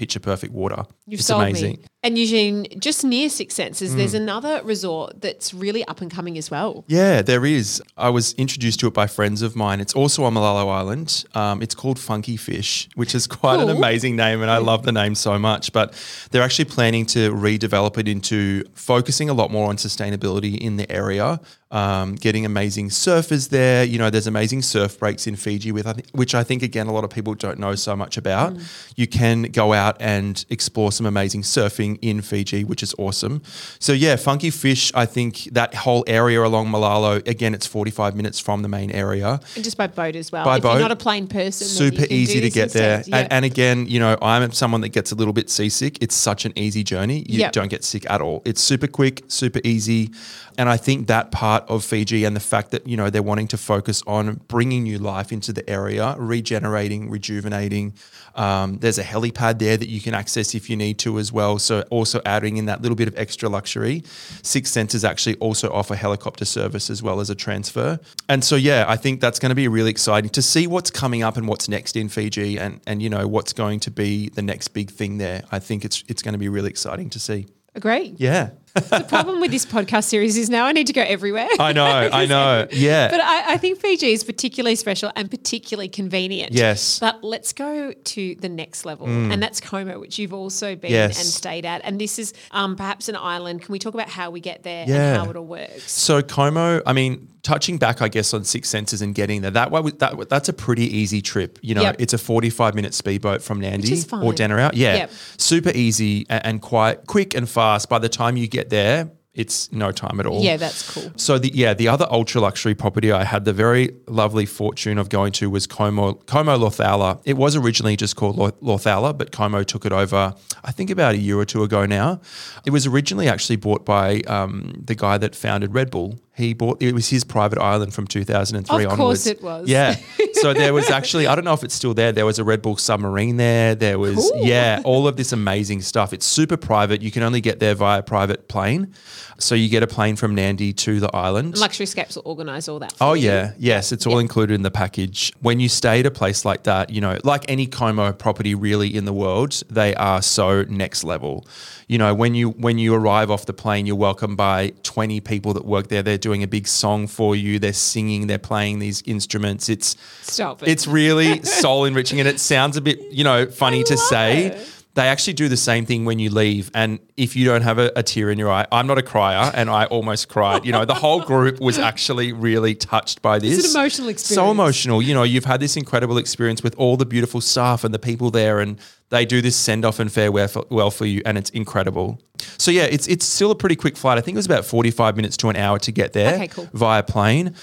picture 0.00 0.18
perfect 0.18 0.54
water. 0.54 0.82
You've 1.06 1.20
it's 1.20 1.26
sold 1.26 1.42
amazing. 1.42 1.76
me. 1.76 1.84
And 2.02 2.16
Eugene, 2.16 2.66
just 2.78 3.04
near 3.04 3.28
Six 3.28 3.54
Senses, 3.54 3.94
there's 3.94 4.14
Mm. 4.14 4.22
another 4.22 4.62
resort 4.64 5.20
that's 5.20 5.52
really 5.52 5.84
up 5.84 6.00
and 6.00 6.10
coming 6.10 6.38
as 6.38 6.50
well. 6.50 6.82
Yeah, 6.88 7.20
there 7.20 7.44
is. 7.44 7.82
I 7.98 8.08
was 8.08 8.32
introduced 8.38 8.80
to 8.80 8.86
it 8.86 8.94
by 8.94 9.06
friends 9.06 9.42
of 9.42 9.54
mine. 9.54 9.80
It's 9.80 9.92
also 9.92 10.24
on 10.24 10.32
Malolo 10.32 10.70
Island. 10.70 11.24
Um, 11.34 11.60
it's 11.60 11.74
called 11.74 11.98
Funky 11.98 12.38
Fish, 12.38 12.88
which 12.94 13.14
is 13.14 13.26
quite 13.26 13.60
an 13.60 13.68
amazing 13.68 14.16
name, 14.16 14.40
and 14.40 14.50
I 14.50 14.56
love 14.56 14.84
the 14.84 14.92
name 14.92 15.14
so 15.14 15.38
much. 15.38 15.74
But 15.74 15.92
they're 16.30 16.42
actually 16.42 16.64
planning 16.66 17.04
to 17.06 17.32
redevelop 17.32 17.98
it 17.98 18.08
into 18.08 18.64
focusing 18.72 19.28
a 19.28 19.34
lot 19.34 19.50
more 19.50 19.68
on 19.68 19.76
sustainability 19.76 20.56
in 20.56 20.78
the 20.78 20.90
area. 20.90 21.38
Um, 21.72 22.16
getting 22.16 22.44
amazing 22.44 22.88
surfers 22.88 23.50
there. 23.50 23.84
You 23.84 23.96
know, 23.98 24.10
there's 24.10 24.26
amazing 24.26 24.62
surf 24.62 24.98
breaks 24.98 25.28
in 25.28 25.36
Fiji, 25.36 25.70
with 25.70 25.86
I 25.86 25.92
thi- 25.92 26.02
which 26.12 26.34
I 26.34 26.42
think 26.42 26.64
again 26.64 26.88
a 26.88 26.92
lot 26.92 27.04
of 27.04 27.10
people 27.10 27.34
don't 27.34 27.60
know 27.60 27.76
so 27.76 27.94
much 27.94 28.16
about. 28.16 28.56
You 28.96 29.06
can 29.06 29.42
go 29.42 29.72
out 29.72 29.96
and 30.00 30.44
explore 30.50 30.90
some 30.90 31.06
amazing 31.06 31.42
surfing 31.42 31.89
in 31.96 32.22
Fiji, 32.22 32.64
which 32.64 32.82
is 32.82 32.94
awesome. 32.98 33.42
So 33.78 33.92
yeah, 33.92 34.16
Funky 34.16 34.50
Fish. 34.50 34.92
I 34.94 35.06
think 35.06 35.44
that 35.52 35.74
whole 35.74 36.04
area 36.06 36.42
along 36.42 36.70
Malolo. 36.70 37.16
Again, 37.26 37.54
it's 37.54 37.66
45 37.66 38.16
minutes 38.16 38.40
from 38.40 38.62
the 38.62 38.68
main 38.68 38.90
area. 38.90 39.40
And 39.54 39.64
just 39.64 39.76
by 39.76 39.86
boat 39.86 40.16
as 40.16 40.32
well. 40.32 40.44
By 40.44 40.56
if 40.56 40.62
boat. 40.62 40.72
you're 40.72 40.80
not 40.80 40.92
a 40.92 40.96
plane 40.96 41.26
person, 41.26 41.66
Super 41.66 42.06
easy 42.10 42.40
to 42.40 42.50
get 42.50 42.72
there. 42.72 43.02
Yeah. 43.06 43.18
And, 43.18 43.32
and 43.32 43.44
again, 43.44 43.86
you 43.86 44.00
know, 44.00 44.16
I'm 44.20 44.52
someone 44.52 44.80
that 44.82 44.90
gets 44.90 45.12
a 45.12 45.14
little 45.14 45.32
bit 45.32 45.50
seasick. 45.50 46.02
It's 46.02 46.14
such 46.14 46.44
an 46.44 46.52
easy 46.56 46.82
journey. 46.84 47.24
You 47.28 47.40
Yep. 47.40 47.52
don't 47.52 47.68
get 47.68 47.84
sick 47.84 48.08
at 48.10 48.20
all. 48.20 48.42
It's 48.44 48.60
super 48.60 48.86
quick, 48.86 49.22
super 49.28 49.60
easy. 49.64 50.10
And 50.58 50.68
I 50.68 50.76
think 50.76 51.06
that 51.06 51.30
part 51.30 51.64
of 51.70 51.84
Fiji 51.84 52.24
and 52.24 52.36
the 52.36 52.40
fact 52.40 52.70
that, 52.72 52.86
you 52.86 52.96
know, 52.96 53.08
they're 53.08 53.22
wanting 53.22 53.48
to 53.48 53.56
focus 53.56 54.02
on 54.06 54.40
bringing 54.48 54.82
new 54.82 54.98
life 54.98 55.32
into 55.32 55.52
the 55.52 55.68
area, 55.70 56.14
regenerating, 56.18 57.08
rejuvenating. 57.08 57.94
Um, 58.34 58.78
there's 58.78 58.98
a 58.98 59.02
helipad 59.02 59.58
there 59.58 59.76
that 59.76 59.88
you 59.88 60.00
can 60.00 60.12
access 60.14 60.54
if 60.54 60.68
you 60.68 60.76
need 60.76 60.98
to 60.98 61.18
as 61.18 61.32
well. 61.32 61.58
So 61.58 61.79
also 61.90 62.20
adding 62.24 62.56
in 62.56 62.66
that 62.66 62.82
little 62.82 62.96
bit 62.96 63.08
of 63.08 63.16
extra 63.16 63.48
luxury. 63.48 64.02
Six 64.42 64.70
Senses 64.70 65.04
actually 65.04 65.36
also 65.36 65.70
offer 65.72 65.94
helicopter 65.94 66.44
service 66.44 66.90
as 66.90 67.02
well 67.02 67.20
as 67.20 67.30
a 67.30 67.34
transfer. 67.34 67.98
And 68.28 68.44
so 68.44 68.56
yeah, 68.56 68.84
I 68.88 68.96
think 68.96 69.20
that's 69.20 69.38
going 69.38 69.50
to 69.50 69.56
be 69.56 69.68
really 69.68 69.90
exciting 69.90 70.30
to 70.30 70.42
see 70.42 70.66
what's 70.66 70.90
coming 70.90 71.22
up 71.22 71.36
and 71.36 71.48
what's 71.48 71.68
next 71.68 71.96
in 71.96 72.08
Fiji 72.08 72.58
and 72.58 72.80
and 72.86 73.02
you 73.02 73.10
know 73.10 73.26
what's 73.26 73.52
going 73.52 73.80
to 73.80 73.90
be 73.90 74.28
the 74.28 74.42
next 74.42 74.68
big 74.68 74.90
thing 74.90 75.18
there. 75.18 75.42
I 75.50 75.58
think 75.58 75.84
it's 75.84 76.04
it's 76.08 76.22
going 76.22 76.34
to 76.34 76.38
be 76.38 76.48
really 76.48 76.70
exciting 76.70 77.10
to 77.10 77.18
see. 77.18 77.46
Great. 77.78 78.18
Yeah. 78.18 78.50
The 78.74 79.04
problem 79.08 79.40
with 79.40 79.50
this 79.50 79.66
podcast 79.66 80.04
series 80.04 80.36
is 80.36 80.48
now 80.48 80.64
I 80.66 80.72
need 80.72 80.86
to 80.86 80.92
go 80.92 81.02
everywhere. 81.02 81.48
I 81.58 81.72
know, 81.72 81.84
I 82.12 82.26
know. 82.26 82.68
Yeah. 82.70 83.10
But 83.10 83.20
I, 83.20 83.54
I 83.54 83.56
think 83.56 83.78
Fiji 83.80 84.12
is 84.12 84.22
particularly 84.24 84.76
special 84.76 85.10
and 85.16 85.30
particularly 85.30 85.88
convenient. 85.88 86.52
Yes. 86.52 86.98
Mm. 86.98 87.00
But 87.00 87.24
let's 87.24 87.52
go 87.52 87.92
to 87.92 88.34
the 88.36 88.48
next 88.48 88.84
level, 88.84 89.06
and 89.08 89.42
that's 89.42 89.60
Como, 89.60 89.98
which 89.98 90.18
you've 90.18 90.32
also 90.34 90.76
been 90.76 90.90
Yes. 90.92 91.18
and 91.18 91.26
stayed 91.26 91.66
at. 91.66 91.80
And 91.84 92.00
this 92.00 92.18
is 92.18 92.32
um, 92.52 92.76
perhaps 92.76 93.08
an 93.08 93.16
island. 93.16 93.62
Can 93.62 93.72
we 93.72 93.78
talk 93.78 93.94
about 93.94 94.08
how 94.08 94.30
we 94.30 94.40
get 94.40 94.62
there 94.62 94.84
Yeah. 94.86 95.14
and 95.14 95.24
how 95.24 95.30
it 95.30 95.36
all 95.36 95.44
works? 95.46 95.90
So 95.90 96.22
Como, 96.22 96.80
I 96.86 96.92
mean, 96.92 97.28
touching 97.42 97.78
back, 97.78 98.02
I 98.02 98.08
guess, 98.08 98.34
on 98.34 98.44
Six 98.44 98.68
Senses 98.68 99.00
and 99.02 99.14
getting 99.14 99.40
there, 99.40 99.50
that 99.52 99.70
way, 99.70 99.80
that 99.98 100.28
that's 100.28 100.48
a 100.48 100.52
pretty 100.52 100.84
easy 100.96 101.22
trip. 101.22 101.58
You 101.62 101.74
know, 101.74 101.82
Yep. 101.82 101.96
it's 101.98 102.12
a 102.12 102.18
forty-five 102.18 102.74
minute 102.74 102.92
speedboat 102.94 103.42
from 103.42 103.60
Nadi 103.60 104.04
or 104.22 104.32
Denarau. 104.32 104.70
Yeah, 104.74 104.94
Yep. 104.96 105.10
super 105.38 105.70
easy 105.74 106.26
and, 106.28 106.44
and 106.46 106.62
quite 106.62 107.06
quick 107.06 107.34
and 107.34 107.48
fast. 107.48 107.88
By 107.88 107.98
the 107.98 108.08
time 108.10 108.36
you 108.36 108.46
get 108.46 108.59
there. 108.68 109.10
it's 109.32 109.70
no 109.70 109.92
time 109.92 110.18
at 110.20 110.26
all. 110.26 110.42
Yeah, 110.42 110.56
that's 110.56 110.92
cool. 110.92 111.12
So 111.16 111.38
the 111.38 111.50
yeah, 111.54 111.72
the 111.72 111.86
other 111.88 112.06
ultra 112.10 112.40
luxury 112.40 112.74
property 112.74 113.12
I 113.12 113.22
had 113.24 113.44
the 113.44 113.52
very 113.52 113.90
lovely 114.08 114.44
fortune 114.44 114.98
of 114.98 115.08
going 115.08 115.32
to 115.34 115.48
was 115.48 115.66
Como 115.68 116.14
Como 116.26 116.58
Laucala. 116.58 117.20
It 117.24 117.36
was 117.36 117.54
originally 117.56 117.96
just 117.96 118.16
called 118.16 118.36
Lo- 118.36 118.50
Laucala, 118.60 119.16
but 119.16 119.30
Como 119.30 119.62
took 119.62 119.86
it 119.86 119.92
over. 119.92 120.34
I 120.64 120.72
think 120.72 120.90
about 120.90 121.14
a 121.14 121.18
year 121.18 121.38
or 121.38 121.44
two 121.44 121.62
ago 121.62 121.86
now. 121.86 122.20
It 122.66 122.70
was 122.70 122.86
originally 122.86 123.28
actually 123.28 123.56
bought 123.56 123.84
by 123.86 124.20
um, 124.26 124.72
the 124.84 124.96
guy 124.96 125.16
that 125.18 125.36
founded 125.36 125.74
Red 125.74 125.90
Bull. 125.90 126.18
He 126.40 126.54
bought 126.54 126.82
it 126.82 126.92
was 126.92 127.08
his 127.08 127.22
private 127.24 127.58
island 127.60 127.94
from 127.94 128.06
2003 128.08 128.84
Of 128.84 128.92
onwards. 128.92 128.92
Of 128.92 128.98
course 128.98 129.26
it 129.26 129.42
was. 129.42 129.68
Yeah. 129.68 129.96
so 130.34 130.52
there 130.52 130.74
was 130.74 130.90
actually 130.90 131.26
I 131.26 131.34
don't 131.34 131.44
know 131.44 131.52
if 131.54 131.62
it's 131.62 131.74
still 131.74 131.94
there. 131.94 132.10
There 132.12 132.26
was 132.26 132.38
a 132.38 132.44
Red 132.44 132.62
Bull 132.62 132.76
submarine 132.76 133.36
there. 133.36 133.74
There 133.74 133.98
was 133.98 134.16
Cool. 134.32 134.46
yeah, 134.46 134.80
all 134.84 135.06
of 135.06 135.16
this 135.16 135.32
amazing 135.32 135.82
stuff. 135.82 136.12
It's 136.12 136.26
super 136.26 136.56
private. 136.56 137.02
You 137.02 137.10
can 137.12 137.22
only 137.22 137.40
get 137.40 137.60
there 137.60 137.74
via 137.74 138.02
private 138.02 138.48
plane. 138.48 138.92
So 139.38 139.54
you 139.54 139.70
get 139.70 139.82
a 139.82 139.86
plane 139.86 140.16
from 140.16 140.36
Nadi 140.36 140.76
to 140.76 141.00
the 141.00 141.08
island. 141.16 141.56
Luxury 141.56 141.86
Scapes 141.86 142.14
will 142.16 142.24
organise 142.26 142.68
all 142.68 142.78
that. 142.80 142.92
For 142.92 143.04
Oh 143.04 143.12
you. 143.14 143.28
yeah, 143.28 143.52
yes, 143.58 143.90
it's 143.90 144.06
all 144.06 144.18
included 144.18 144.52
in 144.52 144.60
the 144.62 144.70
package. 144.70 145.32
When 145.40 145.60
you 145.60 145.70
stay 145.70 146.00
at 146.00 146.06
a 146.06 146.10
place 146.10 146.44
like 146.44 146.64
that, 146.64 146.90
you 146.90 147.00
know, 147.00 147.16
like 147.24 147.46
any 147.48 147.66
Como 147.66 148.12
property 148.12 148.54
really 148.54 148.94
in 148.94 149.06
the 149.06 149.14
world, 149.14 149.62
they 149.70 149.94
are 149.94 150.20
so 150.20 150.64
next 150.64 151.04
level. 151.04 151.46
You 151.88 151.96
know, 151.96 152.12
when 152.14 152.34
you 152.34 152.50
when 152.50 152.76
you 152.76 152.94
arrive 152.94 153.30
off 153.30 153.46
the 153.46 153.54
plane, 153.54 153.86
you're 153.86 153.96
welcomed 153.96 154.36
by 154.36 154.74
20 154.82 155.20
people 155.20 155.54
that 155.54 155.64
work 155.64 155.88
there. 155.88 156.02
They're 156.02 156.18
doing 156.18 156.29
a 156.42 156.46
big 156.46 156.66
song 156.66 157.06
for 157.06 157.34
you. 157.34 157.58
They're 157.58 157.72
singing, 157.72 158.26
they're 158.26 158.38
playing 158.38 158.78
these 158.78 159.02
instruments. 159.06 159.68
It's 159.68 159.96
Stop 160.22 160.62
it. 160.62 160.68
it's 160.68 160.86
really 160.86 161.42
soul 161.62 161.84
enriching 161.84 162.20
and 162.20 162.28
it 162.28 162.38
sounds 162.40 162.76
a 162.76 162.80
bit, 162.80 163.00
you 163.10 163.24
know, 163.24 163.46
funny 163.46 163.82
to 163.84 163.96
say. 163.96 164.46
it. 164.46 164.79
They 164.94 165.06
actually 165.06 165.34
do 165.34 165.48
the 165.48 165.56
same 165.56 165.86
thing 165.86 166.04
when 166.04 166.18
you 166.18 166.30
leave. 166.30 166.68
And 166.74 166.98
if 167.16 167.36
you 167.36 167.44
don't 167.44 167.62
have 167.62 167.78
a, 167.78 167.92
a 167.94 168.02
tear 168.02 168.28
in 168.28 168.38
your 168.38 168.50
eye, 168.50 168.66
I'm 168.72 168.88
not 168.88 168.98
a 168.98 169.02
crier 169.02 169.52
and 169.54 169.70
I 169.70 169.84
almost 169.84 170.28
cried. 170.28 170.64
You 170.66 170.72
know, 170.72 170.84
the 170.84 170.94
whole 170.94 171.20
group 171.22 171.60
was 171.60 171.78
actually 171.78 172.32
really 172.32 172.74
touched 172.74 173.22
by 173.22 173.38
this. 173.38 173.56
It's 173.58 173.72
an 173.72 173.80
emotional 173.80 174.08
experience. 174.08 174.34
So 174.34 174.50
emotional. 174.50 175.00
You 175.00 175.14
know, 175.14 175.22
you've 175.22 175.44
had 175.44 175.60
this 175.60 175.76
incredible 175.76 176.18
experience 176.18 176.64
with 176.64 176.74
all 176.76 176.96
the 176.96 177.06
beautiful 177.06 177.40
staff 177.40 177.84
and 177.84 177.94
the 177.94 178.00
people 178.00 178.32
there, 178.32 178.58
and 178.58 178.80
they 179.10 179.24
do 179.24 179.40
this 179.40 179.54
send 179.54 179.84
off 179.84 180.00
and 180.00 180.10
farewell 180.12 180.48
for, 180.48 180.64
well 180.70 180.90
for 180.90 181.06
you, 181.06 181.22
and 181.24 181.38
it's 181.38 181.50
incredible. 181.50 182.20
So 182.58 182.72
yeah, 182.72 182.84
it's 182.84 183.06
it's 183.06 183.24
still 183.24 183.52
a 183.52 183.56
pretty 183.56 183.76
quick 183.76 183.96
flight. 183.96 184.18
I 184.18 184.22
think 184.22 184.34
it 184.34 184.38
was 184.38 184.46
about 184.46 184.64
45 184.64 185.14
minutes 185.14 185.36
to 185.38 185.48
an 185.50 185.56
hour 185.56 185.78
to 185.78 185.92
get 185.92 186.14
there 186.14 186.34
Okay, 186.34 186.48
cool. 186.48 186.68
via 186.72 187.04
plane, 187.04 187.54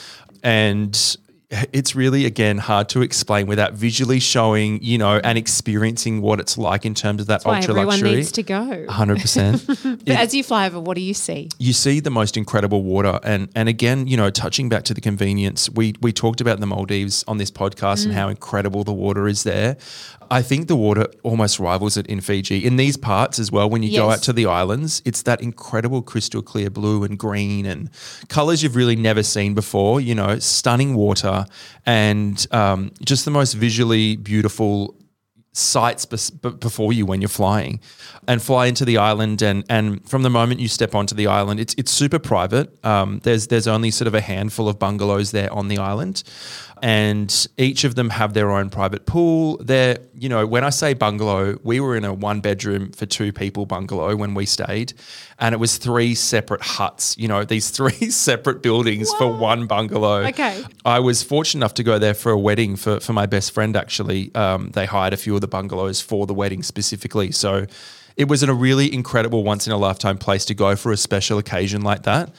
and 0.44 1.18
it's 1.50 1.96
really 1.96 2.26
again 2.26 2.58
hard 2.58 2.90
to 2.90 3.02
explain 3.02 3.48
without 3.48 3.74
visually 3.74 4.20
showing, 4.20 4.82
you 4.84 4.98
know, 4.98 5.22
and 5.24 5.38
experiencing 5.38 6.22
what 6.22 6.40
it's 6.40 6.58
like 6.58 6.86
in 6.86 6.94
terms 6.94 7.22
of 7.22 7.28
that 7.28 7.44
Why 7.44 7.58
ultra 7.58 7.74
everyone 7.74 8.00
luxury. 8.00 8.16
needs 8.16 8.32
to 8.34 8.44
go. 8.44 8.86
Hundred 8.90 9.22
percent. 9.22 9.66
But 10.08 10.16
as 10.16 10.34
you 10.34 10.44
fly 10.44 10.68
over, 10.68 10.80
what 10.80 10.96
do 10.96 11.02
you 11.02 11.14
see? 11.14 11.50
you 11.60 11.74
see 11.74 12.00
the 12.00 12.10
most 12.10 12.38
incredible 12.38 12.84
water 12.84 13.20
and 13.24 13.50
and 13.56 13.68
again 13.70 14.08
you 14.08 14.18
know 14.18 14.30
touching 14.30 14.70
back 14.70 14.84
to 14.84 14.94
the 14.94 15.02
convenience 15.02 15.70
we 15.70 15.94
we 16.02 16.12
talked 16.12 16.42
about 16.42 16.60
the 16.60 16.66
maldives 16.66 17.24
on 17.28 17.38
this 17.38 17.52
podcast 17.52 18.06
and 18.06 18.14
mm. 18.14 18.16
how 18.16 18.28
incredible 18.30 18.84
the 18.84 18.94
water 18.94 19.28
is 19.28 19.44
there 19.44 19.78
i 20.32 20.42
think 20.42 20.68
the 20.68 20.76
water 20.76 21.08
almost 21.24 21.60
rivals 21.60 21.98
it 21.98 22.08
in 22.08 22.22
fiji. 22.22 22.66
In 22.66 22.78
these 22.78 22.98
parts 22.98 23.40
as 23.40 23.52
well 23.52 23.70
when 23.70 23.84
you 23.84 23.96
go 23.96 24.10
out 24.10 24.22
to 24.24 24.34
the 24.34 24.46
islands 24.46 25.02
it's 25.06 25.22
that 25.24 25.42
incredible 25.42 26.02
crystal 26.02 26.42
clear 26.42 26.70
blue 26.70 27.04
and 27.04 27.18
green 27.18 27.66
and 27.66 27.90
colors 28.30 28.64
you've 28.64 28.76
really 28.76 28.96
never 28.96 29.24
seen 29.24 29.54
before 29.54 30.02
you 30.02 30.16
know 30.16 30.40
stunning 30.40 30.96
water 30.96 31.46
and 31.86 32.48
um, 32.52 32.92
just 33.04 33.26
the 33.26 33.32
most 33.32 33.54
visually 33.54 34.16
beautiful 34.16 34.98
sights 35.58 36.06
before 36.06 36.94
you 36.94 37.04
when 37.04 37.20
you're 37.20 37.28
flying 37.28 37.80
and 38.28 38.44
fly 38.44 38.68
into 38.68 38.86
the 38.86 38.98
island 38.98 39.42
and 39.42 39.64
and 39.70 40.08
from 40.08 40.22
the 40.22 40.30
moment 40.30 40.60
you 40.60 40.68
step 40.68 40.94
onto 40.94 41.16
the 41.16 41.26
island 41.26 41.60
it's 41.60 41.74
it's 41.80 41.92
super 41.92 42.20
private. 42.20 42.70
Um, 42.86 43.20
there's 43.24 43.48
there's 43.48 43.68
only 43.68 43.90
sort 43.90 44.08
of 44.08 44.14
a 44.14 44.22
handful 44.22 44.70
of 44.70 44.78
bungalows 44.78 45.32
there 45.32 45.52
on 45.52 45.68
the 45.68 45.80
island 45.80 46.22
and 46.82 47.48
each 47.58 47.84
of 47.84 47.96
them 47.96 48.10
have 48.10 48.34
their 48.34 48.52
own 48.52 48.70
private 48.70 49.06
pool 49.06 49.58
they're 49.58 49.98
you 50.14 50.30
know 50.30 50.46
when 50.46 50.64
I 50.64 50.70
say 50.70 50.94
bungalow 50.94 51.58
we 51.64 51.80
were 51.80 51.96
in 51.96 52.06
a 52.06 52.14
one 52.14 52.42
bedroom 52.42 52.92
for 52.92 53.06
two 53.06 53.34
people 53.34 53.66
bungalow 53.66 54.16
when 54.16 54.34
we 54.34 54.46
stayed 54.46 54.94
and 55.40 55.54
it 55.54 55.58
was 55.58 55.78
three 55.78 56.16
separate 56.16 56.62
huts 56.62 57.18
you 57.18 57.28
know 57.28 57.44
these 57.58 57.70
three 57.70 58.10
separate 58.10 58.62
buildings 58.62 59.14
for 59.16 59.32
one 59.34 59.68
bungalow 59.68 60.28
Okay. 60.28 60.64
I 60.86 61.00
was 61.00 61.24
fortunate 61.24 61.60
enough 61.60 61.74
to 61.76 61.84
go 61.84 62.00
there 62.00 62.14
for 62.14 62.32
a 62.32 62.38
wedding 62.38 62.76
for, 62.76 63.00
for 63.00 63.14
my 63.14 63.26
best 63.26 63.52
friend, 63.52 63.76
actually. 63.76 64.34
Um, 64.36 64.70
they 64.74 64.86
hired 64.86 65.14
a 65.14 65.18
few 65.18 65.36
of 65.36 65.42
the 65.42 65.48
bungalows 65.48 66.02
for 66.02 66.28
the 66.28 66.34
wedding 66.34 66.64
specifically. 66.64 67.32
So 67.32 67.66
it 68.16 68.28
was 68.28 68.44
in 68.44 68.50
a 68.50 68.54
really 68.54 68.94
incredible, 68.94 69.44
once 69.44 69.68
in 69.68 69.74
a 69.74 69.78
lifetime 69.78 70.18
place 70.18 70.46
to 70.46 70.54
go 70.54 70.76
for 70.76 70.92
a 70.92 70.98
special 70.98 71.38
occasion 71.38 71.82
like 71.82 72.04
that. 72.04 72.30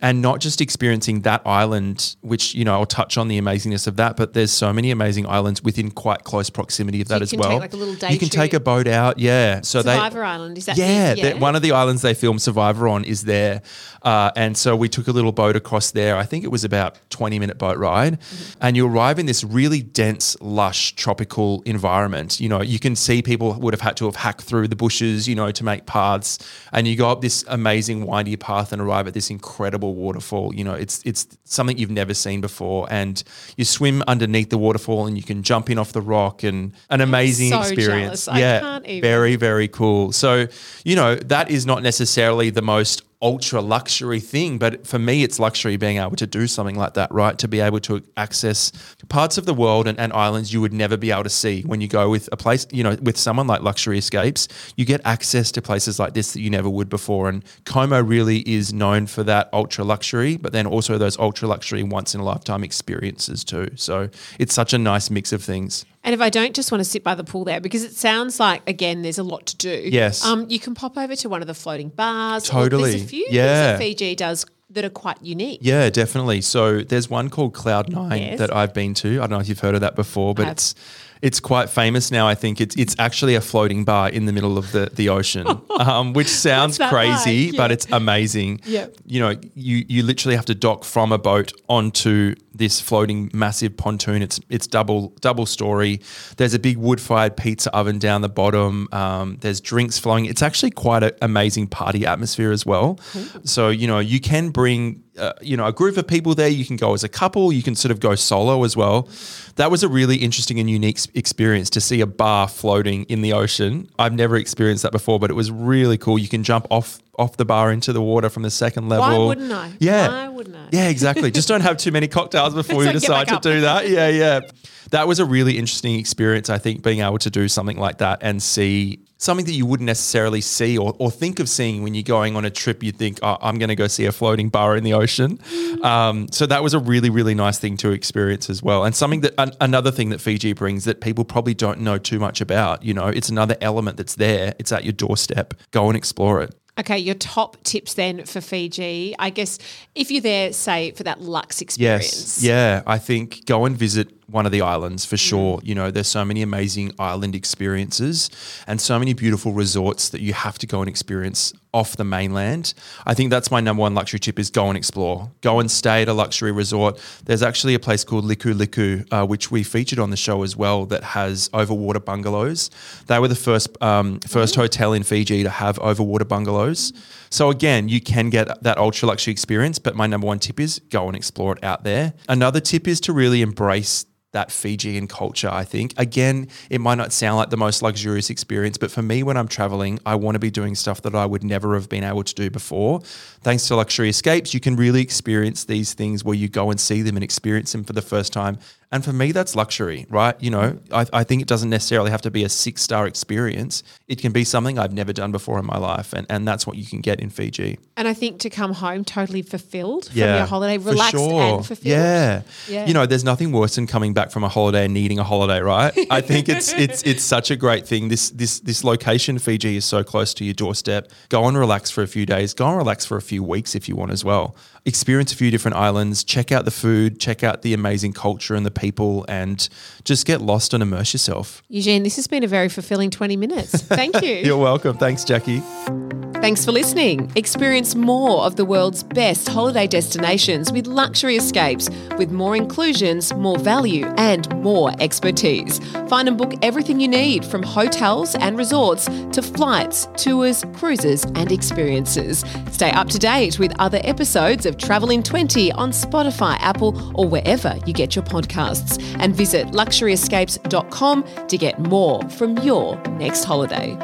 And 0.00 0.22
not 0.22 0.40
just 0.40 0.60
experiencing 0.60 1.22
that 1.22 1.42
island, 1.44 2.16
which, 2.20 2.54
you 2.54 2.64
know, 2.64 2.74
I'll 2.74 2.86
touch 2.86 3.18
on 3.18 3.28
the 3.28 3.40
amazingness 3.40 3.86
of 3.86 3.96
that, 3.96 4.16
but 4.16 4.32
there's 4.32 4.52
so 4.52 4.72
many 4.72 4.90
amazing 4.90 5.26
islands 5.26 5.62
within 5.62 5.90
quite 5.90 6.24
close 6.24 6.50
proximity 6.50 7.00
of 7.00 7.08
that 7.08 7.18
you 7.18 7.22
as 7.24 7.30
can 7.30 7.40
well. 7.40 7.50
take, 7.50 7.60
like, 7.60 7.72
a 7.72 7.76
little 7.76 7.94
day 7.94 8.12
you 8.12 8.18
can 8.18 8.28
take 8.28 8.54
a 8.54 8.60
boat 8.60 8.86
out, 8.86 9.18
yeah. 9.18 9.60
So 9.62 9.82
they 9.82 9.94
Survivor 9.94 10.24
Island, 10.24 10.58
is 10.58 10.66
that 10.66 10.76
yeah, 10.76 11.14
that- 11.14 11.40
one 11.40 11.56
of 11.56 11.62
the 11.62 11.72
islands 11.72 12.02
they 12.02 12.14
filmed 12.14 12.40
Survivor 12.42 12.86
on 12.86 13.04
is 13.04 13.24
there. 13.24 13.62
Uh, 14.02 14.30
and 14.36 14.56
so 14.56 14.76
we 14.76 14.88
took 14.88 15.08
a 15.08 15.12
little 15.12 15.32
boat 15.32 15.56
across 15.56 15.90
there. 15.90 16.16
I 16.16 16.24
think 16.24 16.44
it 16.44 16.48
was 16.48 16.64
about 16.64 16.98
20 17.10 17.38
minute 17.38 17.58
boat 17.58 17.78
ride. 17.78 18.20
Mm-hmm. 18.20 18.58
And 18.60 18.76
you 18.76 18.86
arrive 18.86 19.18
in 19.18 19.26
this 19.26 19.42
really 19.42 19.82
dense, 19.82 20.36
lush, 20.40 20.94
tropical 20.94 21.62
environment. 21.62 22.40
You 22.40 22.48
know, 22.48 22.62
you 22.62 22.78
can 22.78 22.94
see 22.94 23.22
people 23.22 23.54
would 23.54 23.74
have 23.74 23.80
had 23.80 23.96
to 23.96 24.04
have 24.04 24.16
hacked 24.16 24.42
through 24.42 24.68
the 24.68 24.76
bushes, 24.76 25.28
you 25.28 25.34
know, 25.34 25.50
to 25.50 25.64
make 25.64 25.86
paths. 25.86 26.38
And 26.72 26.86
you 26.86 26.96
go 26.96 27.10
up 27.10 27.20
this 27.20 27.44
amazing 27.48 28.06
windy 28.06 28.36
path 28.36 28.72
and 28.72 28.80
arrive 28.80 29.08
at 29.08 29.14
this 29.14 29.30
incredible 29.30 29.87
waterfall. 29.94 30.54
You 30.54 30.64
know, 30.64 30.74
it's 30.74 31.02
it's 31.04 31.26
something 31.44 31.78
you've 31.78 31.90
never 31.90 32.14
seen 32.14 32.40
before. 32.40 32.86
And 32.90 33.22
you 33.56 33.64
swim 33.64 34.02
underneath 34.06 34.50
the 34.50 34.58
waterfall 34.58 35.06
and 35.06 35.16
you 35.16 35.22
can 35.22 35.42
jump 35.42 35.70
in 35.70 35.78
off 35.78 35.92
the 35.92 36.02
rock 36.02 36.42
and 36.42 36.72
an 36.90 37.00
amazing 37.00 37.50
so 37.50 37.60
experience. 37.60 38.26
jealous. 38.26 38.28
I 38.28 38.40
yeah. 38.40 38.60
can't 38.60 38.86
even. 38.86 39.02
Very, 39.02 39.36
very 39.36 39.68
cool. 39.68 40.12
So, 40.12 40.46
you 40.84 40.96
know, 40.96 41.14
that 41.14 41.50
is 41.50 41.66
not 41.66 41.82
necessarily 41.82 42.50
the 42.50 42.62
most 42.62 43.02
ultra 43.20 43.60
luxury 43.60 44.20
thing, 44.20 44.58
but 44.58 44.86
for 44.86 44.98
me, 44.98 45.24
it's 45.24 45.40
luxury 45.40 45.76
being 45.76 45.96
able 45.98 46.14
to 46.16 46.26
do 46.26 46.46
something 46.46 46.76
like 46.76 46.94
that, 46.94 47.10
right? 47.10 47.36
To 47.38 47.48
be 47.48 47.58
able 47.60 47.80
to 47.80 48.02
access 48.16 48.70
parts 49.08 49.38
of 49.38 49.44
the 49.44 49.54
world 49.54 49.88
and, 49.88 49.98
and 49.98 50.12
islands 50.12 50.52
you 50.52 50.60
would 50.60 50.72
never 50.72 50.96
be 50.96 51.10
able 51.10 51.24
to 51.24 51.30
see 51.30 51.62
when 51.62 51.80
you 51.80 51.88
go 51.88 52.08
with 52.10 52.28
a 52.30 52.36
place, 52.36 52.66
you 52.70 52.84
know, 52.84 52.96
with 53.02 53.16
someone 53.16 53.46
like 53.46 53.62
Luxury 53.62 53.98
Escapes, 53.98 54.46
you 54.76 54.84
get 54.84 55.00
access 55.04 55.50
to 55.52 55.62
places 55.62 55.98
like 55.98 56.14
this 56.14 56.32
that 56.32 56.40
you 56.40 56.50
never 56.50 56.68
would 56.68 56.88
before. 56.88 57.28
And 57.28 57.44
Como 57.64 58.00
really 58.00 58.48
is 58.48 58.72
known 58.72 59.06
for 59.06 59.24
that 59.24 59.48
ultra 59.52 59.84
luxury, 59.84 60.36
but 60.36 60.52
then 60.52 60.66
also 60.66 60.96
those 60.96 61.18
ultra 61.18 61.48
luxury 61.48 61.82
once 61.82 62.14
in 62.14 62.20
a 62.20 62.24
lifetime 62.24 62.62
experiences 62.62 63.42
too. 63.42 63.70
So 63.74 64.10
it's 64.38 64.54
such 64.54 64.72
a 64.72 64.78
nice 64.78 65.10
mix 65.10 65.32
of 65.32 65.42
things. 65.42 65.84
And 66.08 66.14
if 66.14 66.22
I 66.22 66.30
don't 66.30 66.54
just 66.56 66.72
want 66.72 66.80
to 66.80 66.86
sit 66.86 67.04
by 67.04 67.14
the 67.14 67.22
pool 67.22 67.44
there, 67.44 67.60
because 67.60 67.84
it 67.84 67.92
sounds 67.94 68.40
like 68.40 68.66
again 68.66 69.02
there's 69.02 69.18
a 69.18 69.22
lot 69.22 69.44
to 69.44 69.56
do. 69.58 69.82
Yes. 69.92 70.24
Um, 70.24 70.46
you 70.48 70.58
can 70.58 70.74
pop 70.74 70.96
over 70.96 71.14
to 71.14 71.28
one 71.28 71.42
of 71.42 71.46
the 71.46 71.52
floating 71.52 71.90
bars. 71.90 72.44
Totally. 72.44 72.92
There's 72.92 73.02
a 73.02 73.06
few 73.06 73.26
Yeah. 73.30 73.42
things 73.76 73.78
that 73.78 73.78
Fiji 73.84 74.14
does 74.14 74.46
that 74.70 74.86
are 74.86 74.88
quite 74.90 75.18
unique. 75.22 75.58
Yeah, 75.60 75.90
definitely. 75.90 76.40
So 76.40 76.80
there's 76.80 77.10
one 77.10 77.28
called 77.28 77.52
Cloud 77.52 77.90
Nine 77.90 78.22
Yes. 78.22 78.38
that 78.38 78.56
I've 78.56 78.72
been 78.72 78.94
to. 78.94 79.16
I 79.18 79.20
don't 79.26 79.32
know 79.32 79.38
if 79.40 79.50
you've 79.50 79.58
heard 79.60 79.74
of 79.74 79.82
that 79.82 79.96
before, 79.96 80.32
but 80.32 80.48
it's 80.48 80.74
it's 81.22 81.40
quite 81.40 81.70
famous 81.70 82.10
now. 82.10 82.28
I 82.28 82.34
think 82.34 82.60
it's 82.60 82.76
it's 82.76 82.94
actually 82.98 83.34
a 83.34 83.40
floating 83.40 83.84
bar 83.84 84.08
in 84.08 84.26
the 84.26 84.32
middle 84.32 84.58
of 84.58 84.72
the 84.72 84.90
the 84.92 85.08
ocean, 85.08 85.46
um, 85.78 86.12
which 86.12 86.28
sounds 86.28 86.78
crazy, 86.78 87.48
like? 87.48 87.56
but 87.56 87.70
it's 87.70 87.86
amazing. 87.92 88.60
Yep. 88.64 88.96
You 89.06 89.20
know, 89.20 89.34
you 89.54 89.84
you 89.88 90.02
literally 90.02 90.36
have 90.36 90.46
to 90.46 90.54
dock 90.54 90.84
from 90.84 91.12
a 91.12 91.18
boat 91.18 91.52
onto 91.68 92.34
this 92.54 92.80
floating 92.80 93.30
massive 93.32 93.76
pontoon. 93.76 94.22
It's 94.22 94.40
it's 94.48 94.66
double 94.66 95.08
double 95.20 95.46
story. 95.46 96.00
There's 96.36 96.54
a 96.54 96.58
big 96.58 96.76
wood 96.76 97.00
fired 97.00 97.36
pizza 97.36 97.74
oven 97.74 97.98
down 97.98 98.20
the 98.22 98.28
bottom. 98.28 98.88
Um, 98.92 99.38
there's 99.40 99.60
drinks 99.60 99.98
flowing. 99.98 100.26
It's 100.26 100.42
actually 100.42 100.70
quite 100.70 101.02
an 101.02 101.12
amazing 101.22 101.68
party 101.68 102.04
atmosphere 102.06 102.52
as 102.52 102.66
well. 102.66 102.98
So 103.44 103.68
you 103.68 103.86
know 103.86 103.98
you 103.98 104.20
can 104.20 104.50
bring 104.50 105.02
uh, 105.18 105.32
you 105.40 105.56
know 105.56 105.66
a 105.66 105.72
group 105.72 105.96
of 105.96 106.06
people 106.06 106.34
there. 106.34 106.48
You 106.48 106.64
can 106.64 106.76
go 106.76 106.94
as 106.94 107.04
a 107.04 107.08
couple. 107.08 107.52
You 107.52 107.62
can 107.62 107.74
sort 107.74 107.92
of 107.92 108.00
go 108.00 108.14
solo 108.14 108.64
as 108.64 108.76
well. 108.76 109.08
That 109.56 109.70
was 109.70 109.82
a 109.82 109.88
really 109.88 110.16
interesting 110.16 110.60
and 110.60 110.70
unique 110.70 110.98
experience 111.14 111.70
to 111.70 111.80
see 111.80 112.00
a 112.00 112.06
bar 112.06 112.48
floating 112.48 113.04
in 113.04 113.22
the 113.22 113.32
ocean. 113.32 113.88
I've 113.98 114.14
never 114.14 114.36
experienced 114.36 114.82
that 114.84 114.92
before, 114.92 115.18
but 115.18 115.30
it 115.30 115.34
was 115.34 115.50
really 115.50 115.98
cool. 115.98 116.18
You 116.18 116.28
can 116.28 116.44
jump 116.44 116.66
off 116.70 117.00
off 117.18 117.36
the 117.36 117.44
bar 117.44 117.72
into 117.72 117.92
the 117.92 118.00
water 118.00 118.28
from 118.28 118.44
the 118.44 118.50
second 118.50 118.88
level. 118.88 119.08
Why 119.08 119.26
wouldn't 119.26 119.52
I? 119.52 119.72
Yeah. 119.80 120.08
Why 120.08 120.28
wouldn't 120.28 120.56
I? 120.56 120.68
Yeah, 120.70 120.88
exactly. 120.88 121.30
Just 121.30 121.48
don't 121.48 121.62
have 121.62 121.76
too 121.76 121.90
many 121.90 122.06
cocktails 122.06 122.54
before 122.62 122.84
you 122.84 122.92
decide 122.92 123.28
to 123.28 123.38
do 123.40 123.62
that. 123.62 123.88
Yeah, 123.88 124.08
yeah. 124.08 124.40
That 124.90 125.08
was 125.08 125.18
a 125.20 125.24
really 125.24 125.58
interesting 125.58 125.98
experience, 125.98 126.50
I 126.50 126.58
think, 126.58 126.82
being 126.82 127.00
able 127.00 127.18
to 127.18 127.30
do 127.30 127.48
something 127.48 127.78
like 127.78 127.98
that 127.98 128.18
and 128.22 128.42
see 128.42 129.00
something 129.18 129.46
that 129.46 129.52
you 129.52 129.66
wouldn't 129.66 129.86
necessarily 129.86 130.40
see 130.40 130.78
or, 130.78 130.94
or 130.98 131.10
think 131.10 131.40
of 131.40 131.48
seeing 131.48 131.82
when 131.82 131.92
you're 131.94 132.02
going 132.04 132.36
on 132.36 132.44
a 132.44 132.50
trip. 132.50 132.82
You 132.82 132.92
think, 132.92 133.18
oh, 133.22 133.36
I'm 133.40 133.58
going 133.58 133.68
to 133.68 133.74
go 133.74 133.88
see 133.88 134.06
a 134.06 134.12
floating 134.12 134.48
bar 134.48 134.76
in 134.76 134.84
the 134.84 134.94
ocean. 134.94 135.40
Um, 135.82 136.28
so 136.30 136.46
that 136.46 136.62
was 136.62 136.74
a 136.74 136.78
really, 136.78 137.10
really 137.10 137.34
nice 137.34 137.58
thing 137.58 137.76
to 137.78 137.90
experience 137.90 138.48
as 138.48 138.62
well. 138.62 138.84
And 138.84 138.94
something 138.94 139.20
that, 139.22 139.34
an, 139.38 139.52
another 139.60 139.90
thing 139.90 140.10
that 140.10 140.20
Fiji 140.20 140.52
brings 140.52 140.84
that 140.84 141.00
people 141.00 141.24
probably 141.24 141.54
don't 141.54 141.80
know 141.80 141.98
too 141.98 142.18
much 142.18 142.40
about. 142.40 142.84
You 142.84 142.94
know, 142.94 143.08
it's 143.08 143.28
another 143.28 143.56
element 143.60 143.96
that's 143.96 144.14
there, 144.14 144.54
it's 144.58 144.72
at 144.72 144.84
your 144.84 144.92
doorstep. 144.92 145.54
Go 145.72 145.88
and 145.88 145.96
explore 145.96 146.40
it. 146.42 146.54
Okay, 146.78 146.98
your 146.98 147.16
top 147.16 147.56
tips 147.64 147.94
then 147.94 148.24
for 148.24 148.40
Fiji. 148.40 149.16
I 149.18 149.30
guess 149.30 149.58
if 149.96 150.12
you're 150.12 150.22
there, 150.22 150.52
say, 150.52 150.92
for 150.92 151.02
that 151.02 151.20
luxe 151.20 151.60
experience. 151.60 152.40
Yes. 152.40 152.44
Yeah. 152.44 152.82
I 152.86 152.98
think 152.98 153.46
go 153.46 153.64
and 153.64 153.76
visit 153.76 154.12
one 154.28 154.46
of 154.46 154.52
the 154.52 154.60
islands 154.60 155.04
for 155.04 155.16
sure. 155.16 155.60
You 155.62 155.74
know, 155.74 155.90
there's 155.90 156.08
so 156.08 156.24
many 156.24 156.42
amazing 156.42 156.92
island 156.98 157.34
experiences 157.34 158.30
and 158.66 158.80
so 158.80 158.98
many 158.98 159.14
beautiful 159.14 159.52
resorts 159.52 160.10
that 160.10 160.20
you 160.20 160.34
have 160.34 160.58
to 160.58 160.66
go 160.66 160.80
and 160.80 160.88
experience 160.88 161.52
off 161.74 161.96
the 161.96 162.04
mainland. 162.04 162.72
I 163.06 163.14
think 163.14 163.30
that's 163.30 163.50
my 163.50 163.60
number 163.60 163.82
one 163.82 163.94
luxury 163.94 164.18
tip 164.18 164.38
is 164.38 164.50
go 164.50 164.68
and 164.68 164.76
explore. 164.76 165.30
Go 165.42 165.60
and 165.60 165.70
stay 165.70 166.02
at 166.02 166.08
a 166.08 166.12
luxury 166.12 166.52
resort. 166.52 166.98
There's 167.24 167.42
actually 167.42 167.74
a 167.74 167.78
place 167.78 168.04
called 168.04 168.24
Likuliku, 168.24 169.06
uh, 169.12 169.26
which 169.26 169.50
we 169.50 169.62
featured 169.62 169.98
on 169.98 170.10
the 170.10 170.16
show 170.16 170.42
as 170.42 170.56
well, 170.56 170.86
that 170.86 171.04
has 171.04 171.48
overwater 171.50 172.02
bungalows. 172.04 172.70
They 173.06 173.18
were 173.18 173.28
the 173.28 173.34
first 173.34 173.80
um, 173.82 174.20
first 174.20 174.54
hotel 174.54 174.92
in 174.92 175.02
Fiji 175.02 175.42
to 175.42 175.50
have 175.50 175.78
overwater 175.78 176.26
bungalows. 176.26 176.92
So 177.30 177.50
again, 177.50 177.88
you 177.88 178.00
can 178.00 178.30
get 178.30 178.62
that 178.62 178.78
ultra 178.78 179.08
luxury 179.08 179.32
experience, 179.32 179.78
but 179.78 179.94
my 179.94 180.06
number 180.06 180.26
one 180.26 180.38
tip 180.38 180.58
is 180.58 180.78
go 180.90 181.06
and 181.06 181.16
explore 181.16 181.52
it 181.52 181.62
out 181.62 181.84
there. 181.84 182.14
Another 182.28 182.60
tip 182.60 182.88
is 182.88 183.00
to 183.02 183.12
really 183.12 183.42
embrace 183.42 184.06
that 184.32 184.52
Fijian 184.52 185.06
culture, 185.06 185.48
I 185.50 185.64
think. 185.64 185.94
Again, 185.96 186.48
it 186.68 186.80
might 186.80 186.96
not 186.96 187.12
sound 187.12 187.38
like 187.38 187.50
the 187.50 187.56
most 187.56 187.82
luxurious 187.82 188.28
experience, 188.28 188.76
but 188.76 188.90
for 188.90 189.02
me, 189.02 189.22
when 189.22 189.36
I'm 189.36 189.48
traveling, 189.48 189.98
I 190.04 190.16
want 190.16 190.34
to 190.34 190.38
be 190.38 190.50
doing 190.50 190.74
stuff 190.74 191.02
that 191.02 191.14
I 191.14 191.24
would 191.24 191.42
never 191.42 191.74
have 191.74 191.88
been 191.88 192.04
able 192.04 192.24
to 192.24 192.34
do 192.34 192.50
before. 192.50 193.00
Thanks 193.40 193.66
to 193.68 193.76
Luxury 193.76 194.10
Escapes, 194.10 194.52
you 194.52 194.60
can 194.60 194.76
really 194.76 195.00
experience 195.00 195.64
these 195.64 195.94
things 195.94 196.24
where 196.24 196.36
you 196.36 196.48
go 196.48 196.70
and 196.70 196.78
see 196.78 197.02
them 197.02 197.16
and 197.16 197.24
experience 197.24 197.72
them 197.72 197.84
for 197.84 197.94
the 197.94 198.02
first 198.02 198.32
time. 198.32 198.58
And 198.90 199.04
for 199.04 199.12
me, 199.12 199.32
that's 199.32 199.54
luxury, 199.54 200.06
right? 200.08 200.34
You 200.40 200.50
know, 200.50 200.78
I, 200.90 201.04
I 201.12 201.24
think 201.24 201.42
it 201.42 201.48
doesn't 201.48 201.68
necessarily 201.68 202.10
have 202.10 202.22
to 202.22 202.30
be 202.30 202.42
a 202.44 202.48
six 202.48 202.80
star 202.80 203.06
experience. 203.06 203.82
It 204.06 204.18
can 204.18 204.32
be 204.32 204.44
something 204.44 204.78
I've 204.78 204.94
never 204.94 205.12
done 205.12 205.30
before 205.30 205.58
in 205.58 205.66
my 205.66 205.76
life. 205.76 206.14
And, 206.14 206.26
and 206.30 206.48
that's 206.48 206.66
what 206.66 206.78
you 206.78 206.86
can 206.86 207.00
get 207.00 207.20
in 207.20 207.28
Fiji. 207.28 207.78
And 207.98 208.08
I 208.08 208.14
think 208.14 208.40
to 208.40 208.50
come 208.50 208.72
home 208.72 209.04
totally 209.04 209.42
fulfilled 209.42 210.06
from 210.06 210.16
your 210.16 210.46
holiday, 210.46 210.78
for 210.78 210.90
relaxed 210.90 211.16
sure. 211.16 211.42
and 211.42 211.66
fulfilled. 211.66 211.86
Yeah. 211.86 212.42
Yeah. 212.66 212.86
You 212.86 212.94
know, 212.94 213.04
there's 213.04 213.24
nothing 213.24 213.52
worse 213.52 213.74
than 213.74 213.86
coming 213.86 214.14
back 214.14 214.30
from 214.30 214.42
a 214.42 214.48
holiday 214.48 214.86
and 214.86 214.94
needing 214.94 215.18
a 215.18 215.24
holiday, 215.24 215.60
right? 215.60 215.92
I 216.10 216.22
think 216.22 216.48
it's 216.48 216.72
it's 216.72 217.02
it's 217.02 217.22
such 217.22 217.50
a 217.50 217.56
great 217.56 217.86
thing. 217.86 218.08
This 218.08 218.30
this 218.30 218.60
this 218.60 218.84
location, 218.84 219.38
Fiji, 219.38 219.76
is 219.76 219.84
so 219.84 220.02
close 220.02 220.32
to 220.34 220.44
your 220.44 220.54
doorstep. 220.54 221.10
Go 221.28 221.46
and 221.46 221.58
relax 221.58 221.90
for 221.90 222.02
a 222.02 222.08
few 222.08 222.24
days. 222.24 222.54
Go 222.54 222.66
and 222.68 222.78
relax 222.78 223.04
for 223.04 223.18
a 223.18 223.22
few 223.22 223.42
weeks 223.42 223.74
if 223.74 223.86
you 223.86 223.96
want 223.96 224.12
as 224.12 224.24
well. 224.24 224.56
Experience 224.88 225.34
a 225.34 225.36
few 225.36 225.50
different 225.50 225.76
islands, 225.76 226.24
check 226.24 226.50
out 226.50 226.64
the 226.64 226.70
food, 226.70 227.20
check 227.20 227.44
out 227.44 227.60
the 227.60 227.74
amazing 227.74 228.14
culture 228.14 228.54
and 228.54 228.64
the 228.64 228.70
people, 228.70 229.26
and 229.28 229.68
just 230.02 230.24
get 230.24 230.40
lost 230.40 230.72
and 230.72 230.82
immerse 230.82 231.12
yourself. 231.12 231.62
Eugene, 231.68 232.04
this 232.04 232.16
has 232.16 232.26
been 232.26 232.42
a 232.42 232.46
very 232.46 232.70
fulfilling 232.70 233.10
20 233.10 233.36
minutes. 233.36 233.82
Thank 233.82 234.22
you. 234.22 234.36
You're 234.44 234.56
welcome. 234.56 234.96
Thanks, 234.96 235.26
Jacqui. 235.26 236.27
Thanks 236.40 236.64
for 236.64 236.70
listening. 236.70 237.32
Experience 237.34 237.96
more 237.96 238.44
of 238.44 238.54
the 238.54 238.64
world's 238.64 239.02
best 239.02 239.48
holiday 239.48 239.88
destinations 239.88 240.70
with 240.70 240.86
luxury 240.86 241.34
escapes, 241.34 241.90
with 242.16 242.30
more 242.30 242.54
inclusions, 242.54 243.34
more 243.34 243.58
value, 243.58 244.06
and 244.16 244.48
more 244.62 244.92
expertise. 245.00 245.80
Find 246.08 246.28
and 246.28 246.38
book 246.38 246.54
everything 246.62 247.00
you 247.00 247.08
need 247.08 247.44
from 247.44 247.64
hotels 247.64 248.36
and 248.36 248.56
resorts 248.56 249.06
to 249.06 249.42
flights, 249.42 250.08
tours, 250.16 250.64
cruises, 250.74 251.24
and 251.24 251.50
experiences. 251.50 252.44
Stay 252.70 252.92
up 252.92 253.08
to 253.08 253.18
date 253.18 253.58
with 253.58 253.74
other 253.80 254.00
episodes 254.04 254.64
of 254.64 254.78
Travel 254.78 255.10
in 255.10 255.24
20 255.24 255.72
on 255.72 255.90
Spotify, 255.90 256.56
Apple, 256.60 256.94
or 257.18 257.28
wherever 257.28 257.76
you 257.84 257.92
get 257.92 258.14
your 258.14 258.24
podcasts. 258.24 259.02
And 259.18 259.34
visit 259.34 259.68
luxuryescapes.com 259.68 261.46
to 261.48 261.58
get 261.58 261.80
more 261.80 262.22
from 262.30 262.56
your 262.58 262.96
next 263.08 263.42
holiday. 263.42 263.98